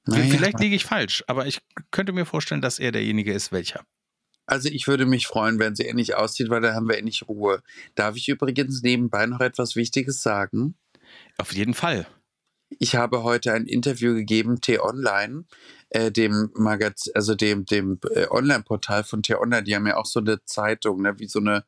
[0.06, 0.24] Naja.
[0.30, 3.84] vielleicht liege ich falsch, aber ich könnte mir vorstellen, dass er derjenige ist, welcher.
[4.46, 7.62] Also ich würde mich freuen, wenn sie endlich auszieht, weil da haben wir endlich Ruhe.
[7.94, 10.74] Darf ich übrigens nebenbei noch etwas Wichtiges sagen?
[11.38, 12.06] Auf jeden Fall.
[12.78, 15.44] Ich habe heute ein Interview gegeben, T-Online,
[15.90, 19.62] äh, dem Magaz also dem, dem äh, Online-Portal von T-Online.
[19.62, 21.64] Die haben ja auch so eine Zeitung, ne, wie so eine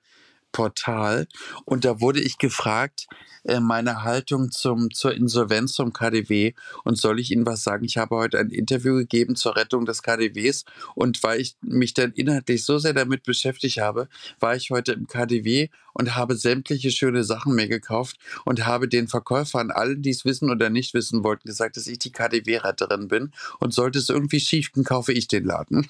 [0.56, 1.28] Portal.
[1.66, 3.08] Und da wurde ich gefragt,
[3.44, 6.54] äh, meine Haltung zum, zur Insolvenz zum KDW.
[6.82, 7.84] Und soll ich Ihnen was sagen?
[7.84, 10.64] Ich habe heute ein Interview gegeben zur Rettung des KDWs.
[10.94, 14.08] Und weil ich mich dann inhaltlich so sehr damit beschäftigt habe,
[14.40, 19.08] war ich heute im KDW und habe sämtliche schöne Sachen mir gekauft und habe den
[19.08, 23.32] Verkäufern, allen, die es wissen oder nicht wissen wollten, gesagt, dass ich die KDW-Retterin bin.
[23.60, 25.88] Und sollte es irgendwie schief kaufe ich den Laden.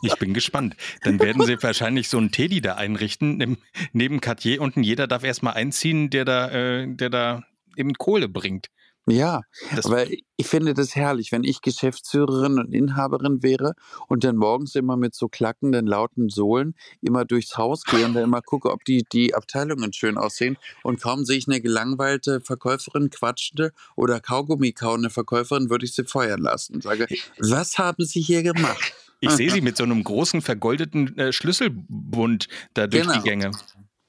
[0.00, 0.76] Ich bin gespannt.
[1.02, 3.58] Dann werden sie wahrscheinlich so einen Teddy da einrichten, neben,
[3.92, 4.82] neben Cartier unten.
[4.82, 7.42] Jeder darf erstmal einziehen, der da, äh, der da
[7.76, 8.68] eben Kohle bringt.
[9.08, 9.40] Ja,
[9.74, 13.74] Das- weil ich finde das herrlich, wenn ich Geschäftsführerin und Inhaberin wäre
[14.08, 18.22] und dann morgens immer mit so klackenden, lauten Sohlen immer durchs Haus gehe und dann
[18.22, 23.10] immer gucke, ob die, die Abteilungen schön aussehen und kaum sehe ich eine gelangweilte Verkäuferin,
[23.10, 27.06] quatschende oder Kaugummi kauende Verkäuferin, würde ich sie feuern lassen und sage,
[27.38, 28.92] was haben Sie hier gemacht?
[29.18, 33.14] Ich sehe sie mit so einem großen vergoldeten äh, Schlüsselbund da durch Genau.
[33.18, 33.50] die Gänge.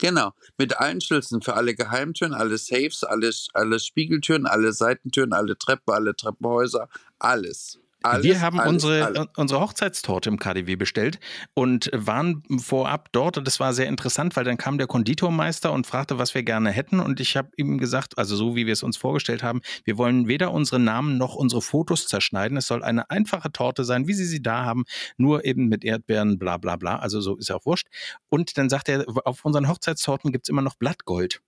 [0.03, 5.57] Genau, mit allen Schlüsseln für alle Geheimtüren, alle Safes, alle, alle Spiegeltüren, alle Seitentüren, alle
[5.57, 6.89] Treppen, alle Treppenhäuser,
[7.19, 7.79] alles.
[8.03, 9.27] Alles wir haben alles, unsere, alles.
[9.37, 11.19] unsere Hochzeitstorte im KDW bestellt
[11.53, 15.87] und waren vorab dort und das war sehr interessant, weil dann kam der Konditormeister und
[15.87, 18.83] fragte, was wir gerne hätten und ich habe ihm gesagt, also so wie wir es
[18.83, 22.57] uns vorgestellt haben, wir wollen weder unsere Namen noch unsere Fotos zerschneiden.
[22.57, 24.83] Es soll eine einfache Torte sein, wie Sie sie da haben,
[25.17, 26.97] nur eben mit Erdbeeren, bla bla bla.
[26.97, 27.87] Also so ist ja auch wurscht.
[28.29, 31.41] Und dann sagt er, auf unseren Hochzeitstorten gibt es immer noch Blattgold.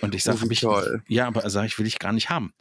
[0.00, 1.02] Und ich Oh, sage, ich, toll.
[1.08, 2.52] ja, aber sag ich, will ich gar nicht haben.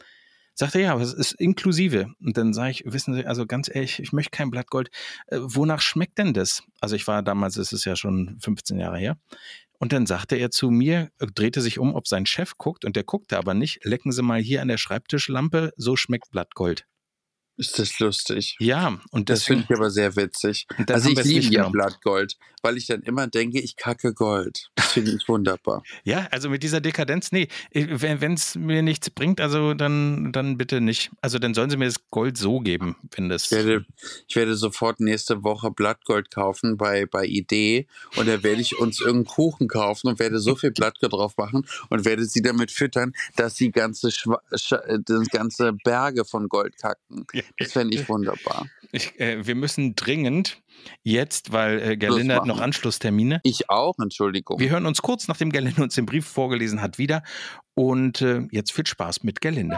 [0.59, 2.07] Sagt er, ja, aber es ist inklusive.
[2.19, 4.89] Und dann sage ich, wissen Sie, also ganz ehrlich, ich möchte kein Blattgold.
[5.27, 6.63] Äh, wonach schmeckt denn das?
[6.81, 9.17] Also ich war damals, es ist ja schon 15 Jahre her.
[9.77, 12.95] Und dann sagte er zu mir, äh, drehte sich um, ob sein Chef guckt, und
[12.95, 13.85] der guckte aber nicht.
[13.85, 16.87] Lecken Sie mal hier an der Schreibtischlampe, so schmeckt Blattgold.
[17.57, 18.55] Ist das lustig.
[18.59, 20.67] Ja, und Das finde deswegen, ich aber sehr witzig.
[20.87, 21.67] Also ich liebe ja.
[21.69, 24.69] Blattgold, weil ich dann immer denke, ich kacke Gold.
[24.75, 25.81] Das finde ich wunderbar.
[26.03, 30.57] Ja, also mit dieser Dekadenz, nee, äh, wenn es mir nichts bringt, also dann, dann
[30.57, 31.11] bitte nicht.
[31.21, 33.45] Also dann sollen sie mir das Gold so geben, wenn das.
[33.45, 33.85] Ich werde,
[34.27, 38.99] ich werde sofort nächste Woche Blattgold kaufen bei, bei Idee und da werde ich uns
[38.99, 43.13] irgendeinen Kuchen kaufen und werde so viel Blattgold drauf machen und werde sie damit füttern,
[43.35, 44.99] dass sie ganze, Schwa Sch äh,
[45.31, 47.25] ganze Berge von Gold kacken.
[47.57, 48.67] Das fände ich wunderbar.
[48.91, 50.61] Ich, äh, wir müssen dringend
[51.03, 52.61] jetzt, weil äh, Gerlinde hat noch.
[52.61, 53.41] Anschlusstermine.
[53.43, 54.59] Ich auch, Entschuldigung.
[54.59, 57.23] Wir hören uns kurz, nachdem Gerlinde uns den Brief vorgelesen hat, wieder.
[57.75, 59.77] Und äh, jetzt viel Spaß mit Gerlinde.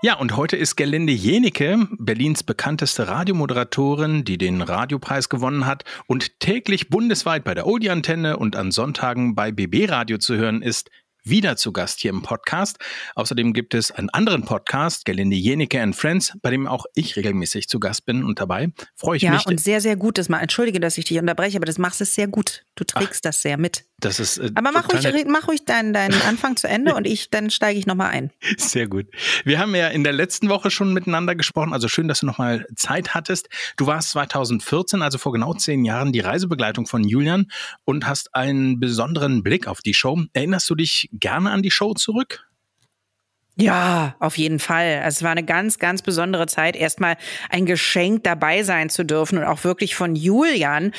[0.00, 6.38] Ja, und heute ist Gerlinde Jenike, Berlins bekannteste Radiomoderatorin, die den Radiopreis gewonnen hat und
[6.38, 10.88] täglich bundesweit bei der Oldie-Antenne und an Sonntagen bei BB Radio zu hören ist,
[11.28, 12.78] wieder zu Gast hier im Podcast.
[13.14, 17.68] Außerdem gibt es einen anderen Podcast, Gerlinde Jenike and Friends, bei dem auch ich regelmäßig
[17.68, 19.46] zu Gast bin und dabei freue ich Ja, mich.
[19.46, 20.18] und sehr, sehr gut.
[20.18, 22.64] Das mal, entschuldige, dass ich dich unterbreche, aber das machst es sehr gut.
[22.74, 23.84] Du trägst das sehr mit.
[24.00, 27.30] das ist, äh, Aber mach ruhig, mach ruhig deinen, deinen Anfang zu Ende und ich,
[27.30, 28.30] dann steige ich nochmal ein.
[28.56, 29.06] Sehr gut.
[29.44, 31.72] Wir haben ja in der letzten Woche schon miteinander gesprochen.
[31.72, 33.48] Also schön, dass du nochmal Zeit hattest.
[33.76, 37.50] Du warst 2014, also vor genau zehn Jahren, die Reisebegleitung von Julian
[37.84, 40.18] und hast einen besonderen Blick auf die Show.
[40.32, 42.48] Erinnerst du dich gerne an die Show zurück?
[43.60, 45.00] Ja, auf jeden Fall.
[45.02, 47.16] Also es war eine ganz, ganz besondere Zeit, erstmal
[47.50, 50.92] ein Geschenk dabei sein zu dürfen und auch wirklich von Julian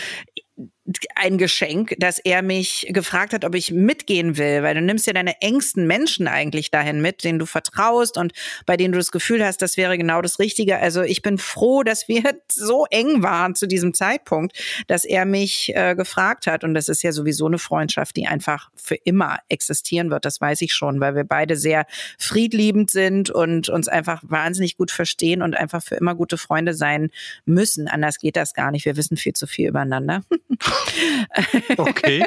[1.16, 5.14] ein Geschenk, dass er mich gefragt hat, ob ich mitgehen will, weil du nimmst ja
[5.14, 8.34] deine engsten Menschen eigentlich dahin mit, denen du vertraust und
[8.66, 10.80] bei denen du das Gefühl hast, das wäre genau das Richtige.
[10.80, 15.74] Also ich bin froh, dass wir so eng waren zu diesem Zeitpunkt, dass er mich
[15.76, 20.10] äh, gefragt hat und das ist ja sowieso eine Freundschaft, die einfach für immer existieren
[20.10, 20.26] wird.
[20.26, 21.86] Das weiß ich schon, weil wir beide sehr
[22.18, 27.12] friedliebend sind und uns einfach wahnsinnig gut verstehen und einfach für immer gute Freunde sein
[27.46, 27.88] müssen.
[27.88, 28.86] Anders geht das gar nicht.
[28.86, 30.24] Wir wissen viel zu viel übereinander.
[31.78, 32.26] Okay.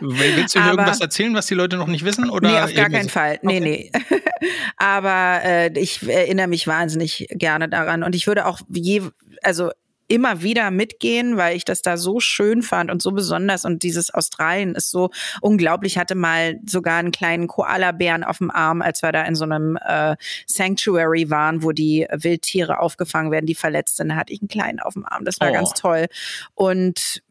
[0.00, 2.30] Willst du mir irgendwas erzählen, was die Leute noch nicht wissen?
[2.30, 3.38] Oder nee, auf gar keinen Fall.
[3.42, 3.90] Nee, okay.
[3.92, 4.20] nee.
[4.76, 8.02] Aber äh, ich erinnere mich wahnsinnig gerne daran.
[8.04, 9.02] Und ich würde auch je,
[9.42, 9.70] also
[10.08, 13.64] immer wieder mitgehen, weil ich das da so schön fand und so besonders.
[13.64, 15.10] Und dieses Australien ist so
[15.42, 15.92] unglaublich.
[15.92, 19.44] Ich hatte mal sogar einen kleinen Koala-Bären auf dem Arm, als wir da in so
[19.44, 24.08] einem äh, Sanctuary waren, wo die Wildtiere aufgefangen werden, die verletzt sind.
[24.08, 25.24] Da hatte ich einen kleinen auf dem Arm.
[25.24, 25.52] Das war oh.
[25.52, 26.06] ganz toll.
[26.54, 27.22] Und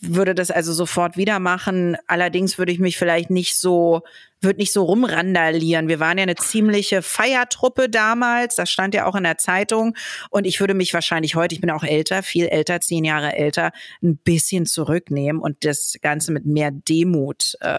[0.00, 1.96] würde das also sofort wieder machen.
[2.06, 4.02] Allerdings würde ich mich vielleicht nicht so
[4.40, 5.88] wird nicht so rumrandalieren.
[5.88, 9.96] Wir waren ja eine ziemliche Feiertruppe damals, das stand ja auch in der Zeitung.
[10.30, 13.72] Und ich würde mich wahrscheinlich heute, ich bin auch älter, viel älter, zehn Jahre älter,
[14.02, 17.78] ein bisschen zurücknehmen und das Ganze mit mehr Demut äh,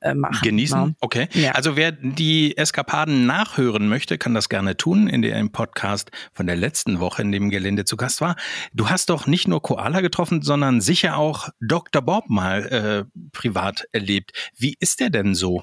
[0.00, 0.42] äh machen.
[0.42, 0.80] Genießen.
[0.80, 0.96] Ne?
[1.00, 1.28] okay.
[1.32, 1.52] Ja.
[1.52, 6.56] Also wer die Eskapaden nachhören möchte, kann das gerne tun, in dem Podcast von der
[6.56, 8.36] letzten Woche, in dem Gelände zu Gast war.
[8.72, 12.02] Du hast doch nicht nur Koala getroffen, sondern sicher auch Dr.
[12.02, 14.32] Bob mal äh, privat erlebt.
[14.56, 15.62] Wie ist der denn so?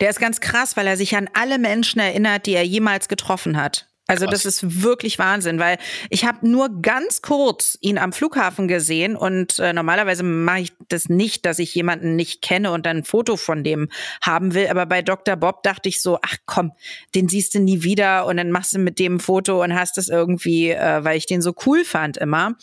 [0.00, 3.56] Der ist ganz krass, weil er sich an alle Menschen erinnert, die er jemals getroffen
[3.56, 3.89] hat.
[4.10, 4.42] Also Krass.
[4.42, 9.60] das ist wirklich Wahnsinn, weil ich habe nur ganz kurz ihn am Flughafen gesehen und
[9.60, 13.36] äh, normalerweise mache ich das nicht, dass ich jemanden nicht kenne und dann ein Foto
[13.36, 13.88] von dem
[14.20, 14.66] haben will.
[14.66, 15.36] Aber bei Dr.
[15.36, 16.72] Bob dachte ich so, ach komm,
[17.14, 19.96] den siehst du nie wieder und dann machst du mit dem ein Foto und hast
[19.96, 22.56] es irgendwie, äh, weil ich den so cool fand immer.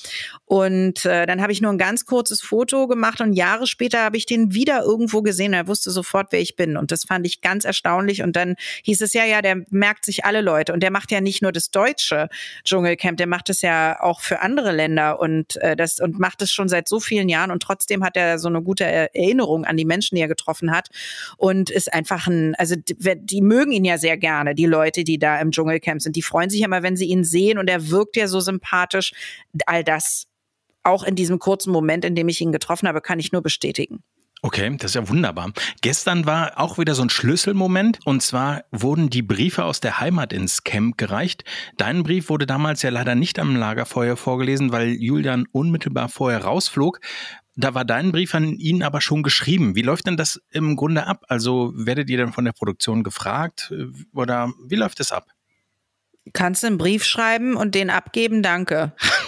[0.44, 4.18] Und äh, dann habe ich nur ein ganz kurzes Foto gemacht und Jahre später habe
[4.18, 5.54] ich den wieder irgendwo gesehen.
[5.54, 8.22] Er wusste sofort, wer ich bin und das fand ich ganz erstaunlich.
[8.22, 11.22] Und dann hieß es ja, ja, der merkt sich alle Leute und der macht ja
[11.22, 12.30] nicht nicht nur das deutsche
[12.64, 16.52] Dschungelcamp, der macht es ja auch für andere Länder und äh, das und macht es
[16.52, 19.86] schon seit so vielen Jahren und trotzdem hat er so eine gute Erinnerung an die
[19.86, 20.90] Menschen, die er getroffen hat
[21.38, 25.20] und ist einfach ein, also die, die mögen ihn ja sehr gerne, die Leute, die
[25.20, 28.18] da im Dschungelcamp sind, die freuen sich immer, wenn sie ihn sehen und er wirkt
[28.18, 29.12] ja so sympathisch.
[29.68, 30.26] All das
[30.84, 34.04] auch in diesem kurzen Moment, in dem ich ihn getroffen habe, kann ich nur bestätigen.
[34.44, 35.52] Okay, das ist ja wunderbar.
[35.82, 40.32] Gestern war auch wieder so ein Schlüsselmoment und zwar wurden die Briefe aus der Heimat
[40.32, 41.44] ins Camp gereicht.
[41.78, 47.00] Dein Brief wurde damals ja leider nicht am Lagerfeuer vorgelesen, weil Julian unmittelbar vorher rausflog.
[47.56, 49.76] Da war dein Brief an ihn aber schon geschrieben.
[49.76, 51.24] Wie läuft denn das im Grunde ab?
[51.28, 53.74] Also werdet ihr dann von der Produktion gefragt
[54.14, 55.26] oder wie läuft es ab?
[56.34, 58.44] Kannst du einen Brief schreiben und den abgeben?
[58.44, 58.94] Danke.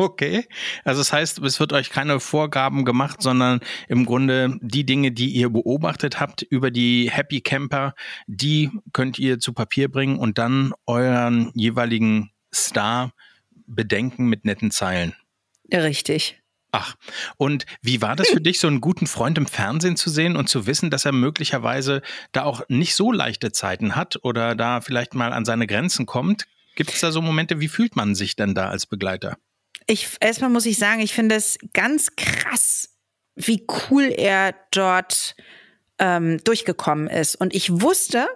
[0.00, 0.46] Okay.
[0.82, 5.28] Also das heißt, es wird euch keine Vorgaben gemacht, sondern im Grunde die Dinge, die
[5.28, 7.94] ihr beobachtet habt über die Happy Camper,
[8.26, 13.12] die könnt ihr zu Papier bringen und dann euren jeweiligen Star
[13.66, 15.14] bedenken mit netten Zeilen.
[15.70, 16.40] Richtig.
[16.72, 16.94] Ach,
[17.36, 20.48] und wie war das für dich, so einen guten Freund im Fernsehen zu sehen und
[20.48, 22.00] zu wissen, dass er möglicherweise
[22.32, 26.46] da auch nicht so leichte Zeiten hat oder da vielleicht mal an seine Grenzen kommt?
[26.74, 29.36] Gibt es da so Momente, wie fühlt man sich denn da als Begleiter?
[29.86, 32.88] Ich erstmal muss ich sagen, ich finde es ganz krass,
[33.36, 35.34] wie cool er dort
[35.98, 37.36] ähm, durchgekommen ist.
[37.36, 38.26] Und ich wusste,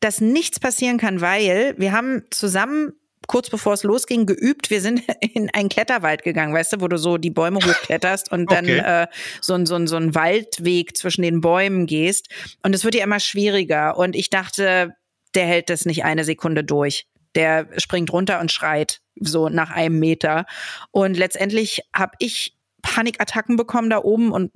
[0.00, 2.92] dass nichts passieren kann, weil wir haben zusammen
[3.26, 4.70] kurz bevor es losging, geübt.
[4.70, 8.50] Wir sind in einen Kletterwald gegangen, weißt du, wo du so die Bäume hochkletterst und
[8.50, 9.02] dann okay.
[9.02, 9.06] äh,
[9.40, 12.28] so, ein, so, ein, so ein Waldweg zwischen den Bäumen gehst.
[12.62, 13.96] Und es wird ja immer schwieriger.
[13.96, 14.94] Und ich dachte,
[15.34, 17.06] der hält das nicht eine Sekunde durch.
[17.34, 20.46] Der springt runter und schreit so nach einem Meter.
[20.90, 24.52] Und letztendlich habe ich Panikattacken bekommen da oben und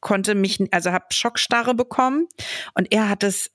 [0.00, 2.26] konnte mich, also habe Schockstarre bekommen.
[2.74, 3.50] Und er hat es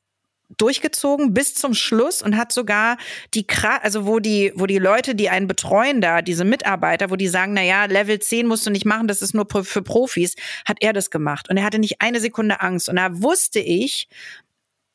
[0.58, 2.98] durchgezogen bis zum Schluss und hat sogar
[3.34, 3.46] die
[3.82, 7.54] also wo die wo die Leute, die einen betreuen da, diese Mitarbeiter, wo die sagen,
[7.54, 10.94] na ja, Level 10 musst du nicht machen, das ist nur für Profis, hat er
[10.94, 14.08] das gemacht und er hatte nicht eine Sekunde Angst und da wusste ich,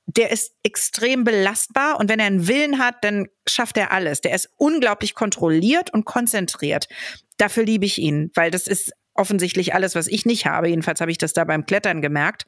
[0.07, 4.21] der ist extrem belastbar und wenn er einen Willen hat, dann schafft er alles.
[4.21, 6.89] Der ist unglaublich kontrolliert und konzentriert.
[7.39, 10.69] Dafür liebe ich ihn, weil das ist offensichtlich alles, was ich nicht habe.
[10.69, 12.47] Jedenfalls habe ich das da beim Klettern gemerkt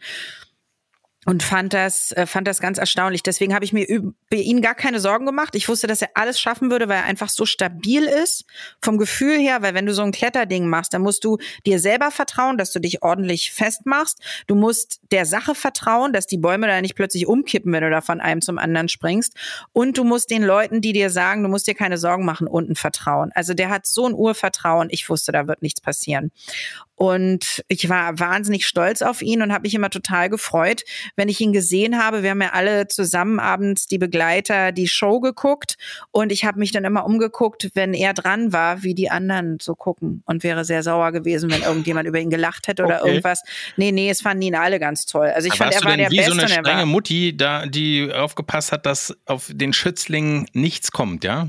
[1.28, 3.22] und fand das, äh, fand das ganz erstaunlich.
[3.22, 5.54] Deswegen habe ich mir über ihn gar keine Sorgen gemacht.
[5.54, 8.46] Ich wusste, dass er alles schaffen würde, weil er einfach so stabil ist
[8.80, 11.36] vom Gefühl her, weil wenn du so ein Kletterding machst, dann musst du
[11.66, 14.22] dir selber vertrauen, dass du dich ordentlich festmachst.
[14.46, 18.00] Du musst der Sache vertrauen, dass die Bäume da nicht plötzlich umkippen, wenn du da
[18.00, 19.34] von einem zum anderen springst.
[19.74, 22.74] Und du musst den Leuten, die dir sagen, du musst dir keine Sorgen machen, unten
[22.74, 23.32] vertrauen.
[23.34, 24.88] Also der hat so ein Urvertrauen.
[24.90, 26.32] Ich wusste, da wird nichts passieren.
[26.98, 30.82] Und ich war wahnsinnig stolz auf ihn und habe mich immer total gefreut,
[31.18, 32.22] wenn ich ihn gesehen habe.
[32.22, 35.76] Wir haben ja alle zusammen abends die Begleiter die Show geguckt
[36.12, 39.74] und ich habe mich dann immer umgeguckt, wenn er dran war, wie die anderen so
[39.74, 43.08] gucken und wäre sehr sauer gewesen, wenn irgendjemand über ihn gelacht hätte oder Okay.
[43.08, 43.42] irgendwas.
[43.76, 45.28] Nee, nee, es fanden ihn alle ganz toll.
[45.28, 48.12] Also ich Aber fand, er war der wie Beste so eine strenge Mutti, da, die
[48.12, 51.48] aufgepasst hat, dass auf den Schützling nichts kommt, ja?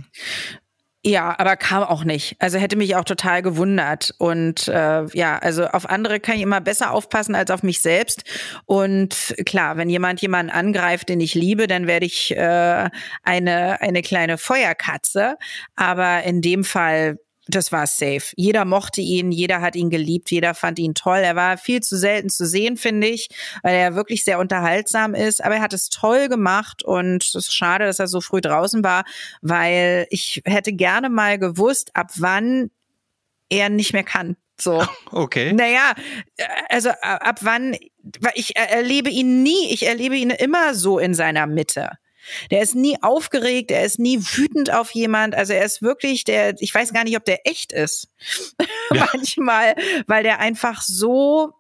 [1.09, 2.35] Ja, aber kam auch nicht.
[2.37, 4.13] Also hätte mich auch total gewundert.
[4.19, 8.23] Und äh, ja, also auf andere kann ich immer besser aufpassen als auf mich selbst.
[8.65, 12.89] Und klar, wenn jemand jemanden angreift, den ich liebe, dann werde ich äh,
[13.23, 15.37] eine, eine kleine Feuerkatze.
[15.75, 17.17] Aber in dem Fall
[17.49, 18.33] das war safe.
[18.35, 21.19] Jeder mochte ihn, jeder hat ihn geliebt, jeder fand ihn toll.
[21.19, 23.29] Er war viel zu selten zu sehen, finde ich,
[23.63, 25.43] weil er wirklich sehr unterhaltsam ist.
[25.43, 28.83] Aber er hat es toll gemacht und es ist schade, dass er so früh draußen
[28.83, 29.03] war,
[29.41, 32.69] weil ich hätte gerne mal gewusst, ab wann
[33.49, 34.35] er nicht mehr kann.
[34.59, 34.85] So.
[35.11, 35.53] Okay.
[35.53, 35.95] Naja,
[36.69, 37.75] also ab wann,
[38.19, 41.97] weil ich erlebe ihn nie, ich erlebe ihn immer so in seiner Mitte.
[42.51, 45.35] Der ist nie aufgeregt, er ist nie wütend auf jemand.
[45.35, 48.09] Also er ist wirklich der, ich weiß gar nicht, ob der echt ist.
[48.91, 49.07] Ja.
[49.13, 49.75] Manchmal,
[50.07, 51.53] weil der einfach so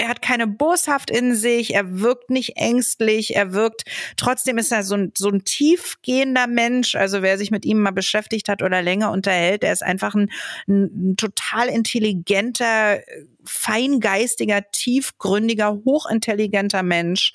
[0.00, 3.84] er hat keine Boshaft in sich, er wirkt nicht ängstlich, er wirkt,
[4.16, 6.94] trotzdem ist er so ein, so ein tiefgehender Mensch.
[6.94, 10.30] Also wer sich mit ihm mal beschäftigt hat oder länger unterhält, der ist einfach ein,
[10.66, 13.00] ein total intelligenter,
[13.44, 17.34] feingeistiger, tiefgründiger, hochintelligenter Mensch.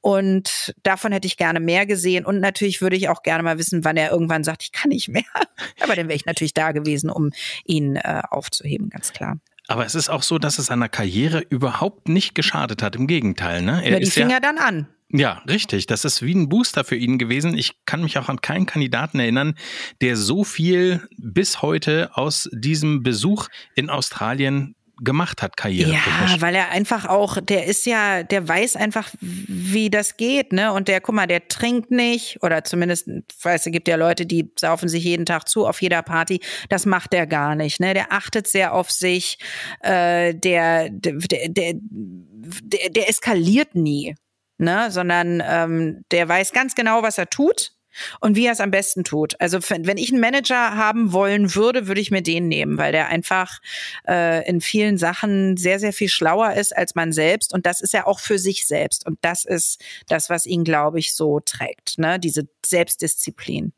[0.00, 2.24] Und davon hätte ich gerne mehr gesehen.
[2.24, 5.08] Und natürlich würde ich auch gerne mal wissen, wann er irgendwann sagt, ich kann nicht
[5.08, 5.24] mehr.
[5.80, 7.30] Aber dann wäre ich natürlich da gewesen, um
[7.64, 9.40] ihn äh, aufzuheben, ganz klar.
[9.66, 12.96] Aber es ist auch so, dass es seiner Karriere überhaupt nicht geschadet hat.
[12.96, 13.82] Im Gegenteil, ne?
[13.84, 14.88] Er ja, die fing ja dann an.
[15.10, 15.86] Ja, richtig.
[15.86, 17.56] Das ist wie ein Booster für ihn gewesen.
[17.56, 19.54] Ich kann mich auch an keinen Kandidaten erinnern,
[20.00, 25.92] der so viel bis heute aus diesem Besuch in Australien gemacht hat, Karriere.
[25.92, 30.72] Ja, weil er einfach auch, der ist ja, der weiß einfach, wie das geht, ne?
[30.72, 33.08] Und der, guck mal, der trinkt nicht, oder zumindest,
[33.42, 36.40] weiß, es gibt ja Leute, die saufen sich jeden Tag zu auf jeder Party.
[36.68, 37.94] Das macht der gar nicht, ne?
[37.94, 39.38] Der achtet sehr auf sich,
[39.80, 41.14] äh, der, der,
[41.48, 44.14] der, der, der eskaliert nie,
[44.58, 44.90] ne?
[44.90, 47.73] Sondern ähm, der weiß ganz genau, was er tut
[48.20, 49.40] und wie er es am besten tut.
[49.40, 53.08] Also wenn ich einen Manager haben wollen würde, würde ich mir den nehmen, weil der
[53.08, 53.60] einfach
[54.08, 57.52] äh, in vielen Sachen sehr, sehr viel schlauer ist als man selbst.
[57.52, 59.06] Und das ist er auch für sich selbst.
[59.06, 62.18] Und das ist das, was ihn, glaube ich, so trägt, ne?
[62.18, 63.72] diese Selbstdisziplin.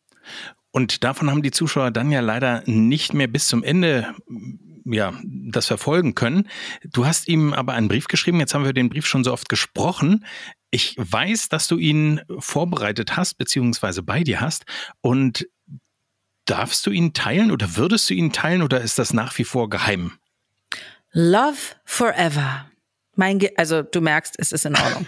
[0.71, 4.15] Und davon haben die Zuschauer dann ja leider nicht mehr bis zum Ende
[4.85, 6.49] ja, das verfolgen können.
[6.85, 9.49] Du hast ihm aber einen Brief geschrieben, jetzt haben wir den Brief schon so oft
[9.49, 10.25] gesprochen.
[10.71, 14.65] Ich weiß, dass du ihn vorbereitet hast, beziehungsweise bei dir hast.
[15.01, 15.49] Und
[16.45, 19.69] darfst du ihn teilen oder würdest du ihn teilen oder ist das nach wie vor
[19.69, 20.19] geheim?
[21.13, 22.71] Love forever.
[23.19, 25.07] Mein Ge also du merkst, es ist in Ordnung.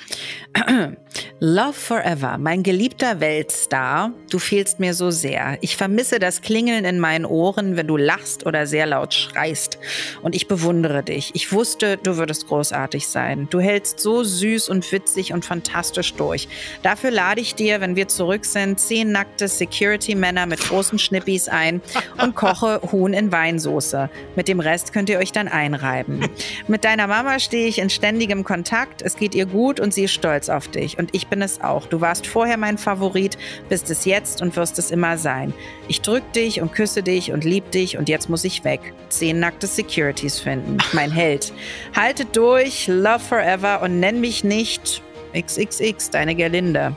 [1.41, 5.59] Love Forever, mein geliebter Weltstar, du fehlst mir so sehr.
[5.61, 9.79] Ich vermisse das Klingeln in meinen Ohren, wenn du lachst oder sehr laut schreist.
[10.23, 11.33] Und ich bewundere dich.
[11.35, 13.47] Ich wusste, du würdest großartig sein.
[13.51, 16.49] Du hältst so süß und witzig und fantastisch durch.
[16.83, 21.83] Dafür lade ich dir, wenn wir zurück sind, zehn nackte Security-Männer mit großen Schnippis ein
[22.23, 24.09] und koche Huhn in Weinsoße.
[24.35, 26.27] Mit dem Rest könnt ihr euch dann einreiben.
[26.69, 29.03] Mit deiner Mama stehe ich in ständigem Kontakt.
[29.03, 30.99] Es geht ihr gut und sie ist stolz auf dich.
[30.99, 31.87] Und ich bin es auch.
[31.87, 33.37] Du warst vorher mein Favorit,
[33.69, 35.53] bist es jetzt und wirst es immer sein.
[35.89, 38.95] Ich drück dich und küsse dich und lieb dich und jetzt muss ich weg.
[39.09, 40.79] Zehn nackte Securities finden.
[40.93, 41.53] Mein Held.
[41.95, 45.03] Haltet durch, love forever und nenn mich nicht
[45.37, 46.95] XXX, deine Gerlinde.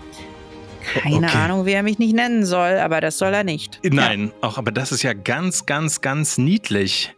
[0.94, 1.38] Keine okay.
[1.38, 3.80] Ahnung, wie er mich nicht nennen soll, aber das soll er nicht.
[3.84, 4.48] Nein, ja.
[4.48, 7.14] auch, aber das ist ja ganz, ganz, ganz niedlich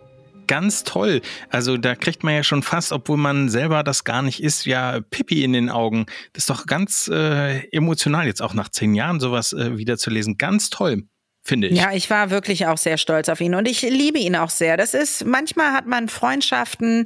[0.48, 1.22] ganz toll.
[1.50, 5.02] Also da kriegt man ja schon fast, obwohl man selber das gar nicht ist, ja
[5.02, 6.06] Pippi in den Augen.
[6.34, 10.10] Das ist doch ganz äh, emotional jetzt auch nach zehn Jahren sowas äh, wieder zu
[10.10, 10.38] lesen.
[10.38, 11.04] Ganz toll.
[11.46, 11.78] Finde ich.
[11.78, 14.78] Ja, ich war wirklich auch sehr stolz auf ihn und ich liebe ihn auch sehr.
[14.78, 17.06] Das ist, manchmal hat man Freundschaften,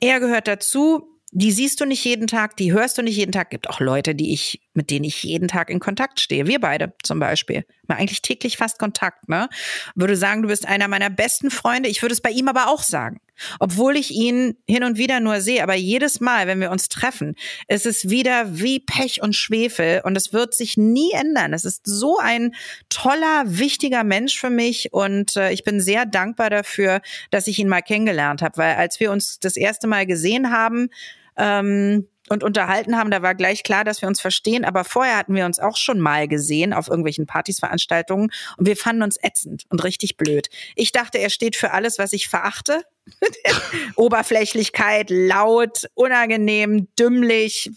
[0.00, 3.50] er gehört dazu, die siehst du nicht jeden Tag, die hörst du nicht jeden Tag.
[3.50, 6.46] Gibt auch Leute, die ich, mit denen ich jeden Tag in Kontakt stehe.
[6.46, 7.66] Wir beide zum Beispiel.
[7.88, 9.48] Mal eigentlich täglich fast Kontakt, ne?
[9.96, 11.88] Würde sagen, du bist einer meiner besten Freunde.
[11.88, 13.20] Ich würde es bei ihm aber auch sagen.
[13.58, 17.34] Obwohl ich ihn hin und wieder nur sehe, aber jedes Mal, wenn wir uns treffen,
[17.66, 21.52] ist es wieder wie Pech und Schwefel und es wird sich nie ändern.
[21.52, 22.54] Es ist so ein
[22.88, 27.00] toller, wichtiger Mensch für mich und äh, ich bin sehr dankbar dafür,
[27.30, 30.88] dass ich ihn mal kennengelernt habe, weil als wir uns das erste Mal gesehen haben,
[31.36, 33.10] ähm, und unterhalten haben.
[33.10, 34.64] Da war gleich klar, dass wir uns verstehen.
[34.64, 38.76] Aber vorher hatten wir uns auch schon mal gesehen auf irgendwelchen Partys, Veranstaltungen und wir
[38.76, 40.48] fanden uns ätzend und richtig blöd.
[40.74, 42.82] Ich dachte, er steht für alles, was ich verachte.
[43.96, 47.70] Oberflächlichkeit, laut, unangenehm, dümmlich,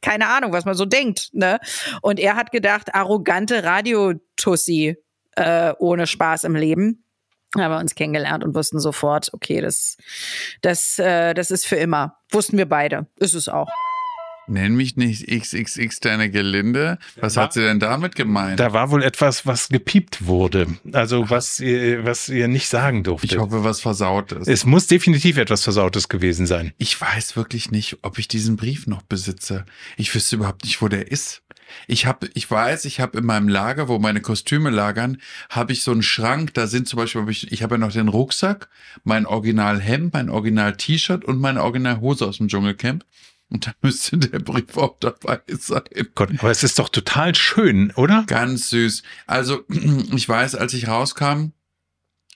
[0.00, 1.30] keine Ahnung, was man so denkt.
[1.32, 1.58] Ne?
[2.00, 4.96] Und er hat gedacht, arrogante Radiotussi
[5.34, 7.04] äh, ohne Spaß im Leben
[7.60, 9.96] haben wir uns kennengelernt und wussten sofort, okay, das,
[10.60, 12.16] das, äh, das ist für immer.
[12.30, 13.06] Wussten wir beide.
[13.16, 13.68] Ist es auch.
[14.48, 16.98] Nenn mich nicht XXX deine Gelinde.
[17.20, 18.58] Was hat sie denn damit gemeint?
[18.58, 20.66] Da war wohl etwas, was gepiept wurde.
[20.92, 23.32] Also was ihr, was ihr nicht sagen durftet.
[23.32, 24.48] Ich hoffe, was Versautes.
[24.48, 26.72] Es muss definitiv etwas Versautes gewesen sein.
[26.78, 29.64] Ich weiß wirklich nicht, ob ich diesen Brief noch besitze.
[29.96, 31.42] Ich wüsste überhaupt nicht, wo der ist.
[31.86, 35.18] Ich habe, ich weiß, ich habe in meinem Lager, wo meine Kostüme lagern,
[35.50, 36.54] habe ich so einen Schrank.
[36.54, 38.68] Da sind zum Beispiel, ich, ich habe ja noch den Rucksack,
[39.04, 43.04] mein Original Hemd, mein Original T-Shirt und meine Original Hose aus dem Dschungelcamp.
[43.48, 45.82] Und da müsste der Brief auch dabei sein.
[46.14, 48.24] Gott, aber es ist doch total schön, oder?
[48.26, 49.02] Ganz süß.
[49.26, 51.52] Also, ich weiß, als ich rauskam,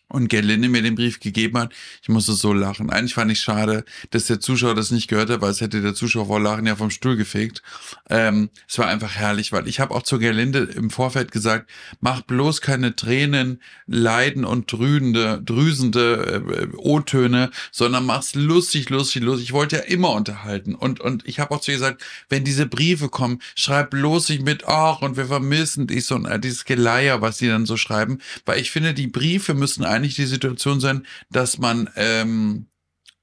[0.09, 2.91] und Gerlinde mir den Brief gegeben hat, ich musste so lachen.
[2.91, 5.95] Eigentlich fand ich schade, dass der Zuschauer das nicht gehört hat, weil es hätte der
[5.95, 7.63] Zuschauer vor Lachen ja vom Stuhl gefegt.
[8.09, 11.69] Ähm, es war einfach herrlich, weil ich habe auch zu Gerlinde im Vorfeld gesagt,
[12.01, 19.47] mach bloß keine Tränen, Leiden und drühende, drüsende äh, O-Töne, sondern mach's lustig, lustig, lustig.
[19.47, 20.75] Ich wollte ja immer unterhalten.
[20.75, 24.43] Und, und ich habe auch zu ihr gesagt, wenn diese Briefe kommen, schreib bloß nicht
[24.43, 28.61] mit, ach, und wir vermissen dich, so dieses Geleier, was die dann so schreiben, weil
[28.61, 32.67] ich finde, die Briefe müssen eigentlich die Situation sein, dass man ähm,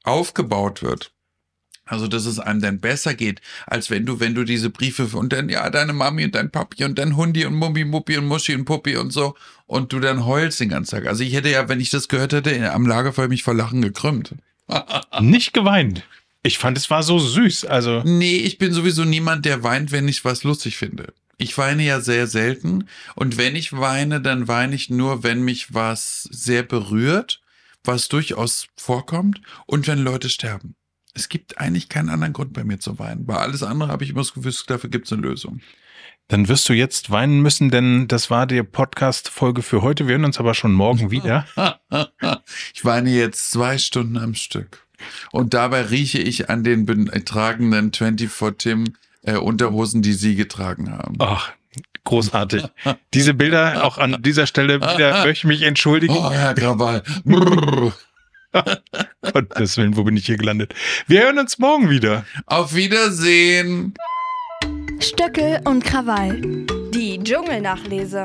[0.04, 1.12] aufgebaut wird.
[1.86, 5.34] Also, dass es einem dann besser geht, als wenn du, wenn du diese Briefe und
[5.34, 8.56] dann, ja, deine Mami und dein Papi und dein Hundi und Mummi, Muppi und Muschi
[8.56, 11.08] und Puppi und so und du dann heulst den ganzen Tag.
[11.08, 14.34] Also, ich hätte ja, wenn ich das gehört hätte, am Lagerfeuer mich vor Lachen gekrümmt.
[15.20, 16.04] Nicht geweint.
[16.42, 17.66] Ich fand, es war so süß.
[17.66, 18.02] Also.
[18.06, 21.14] Nee, ich bin sowieso niemand, der weint, wenn ich was lustig finde.
[21.38, 25.74] Ich weine ja sehr selten und wenn ich weine, dann weine ich nur, wenn mich
[25.74, 27.42] was sehr berührt,
[27.84, 30.76] was durchaus vorkommt und wenn Leute sterben.
[31.14, 33.26] Es gibt eigentlich keinen anderen Grund bei mir zu weinen.
[33.26, 35.62] Bei alles andere habe ich immer das Gefühl, dafür gibt es eine Lösung.
[36.28, 40.08] Dann wirst du jetzt weinen müssen, denn das war die Podcast-Folge für heute.
[40.08, 41.46] Wir hören uns aber schon morgen wieder.
[42.74, 44.88] ich weine jetzt zwei Stunden am Stück.
[45.32, 46.86] Und dabei rieche ich an den
[47.26, 48.94] tragenden 24 Tim
[49.24, 51.16] äh, Unterhosen, die sie getragen haben.
[51.20, 51.52] Ach,
[52.04, 52.66] großartig.
[53.14, 56.16] Diese Bilder auch an dieser Stelle wieder möchte ich mich entschuldigen.
[56.16, 57.04] Oh, Herr Krawall.
[59.34, 60.76] Gottes Willen, wo bin ich hier gelandet?
[61.08, 62.26] Wir hören uns morgen wieder.
[62.46, 63.96] Auf Wiedersehen.
[65.00, 66.40] Stöckel und Krawall.
[66.94, 68.22] Die Dschungelnachlese.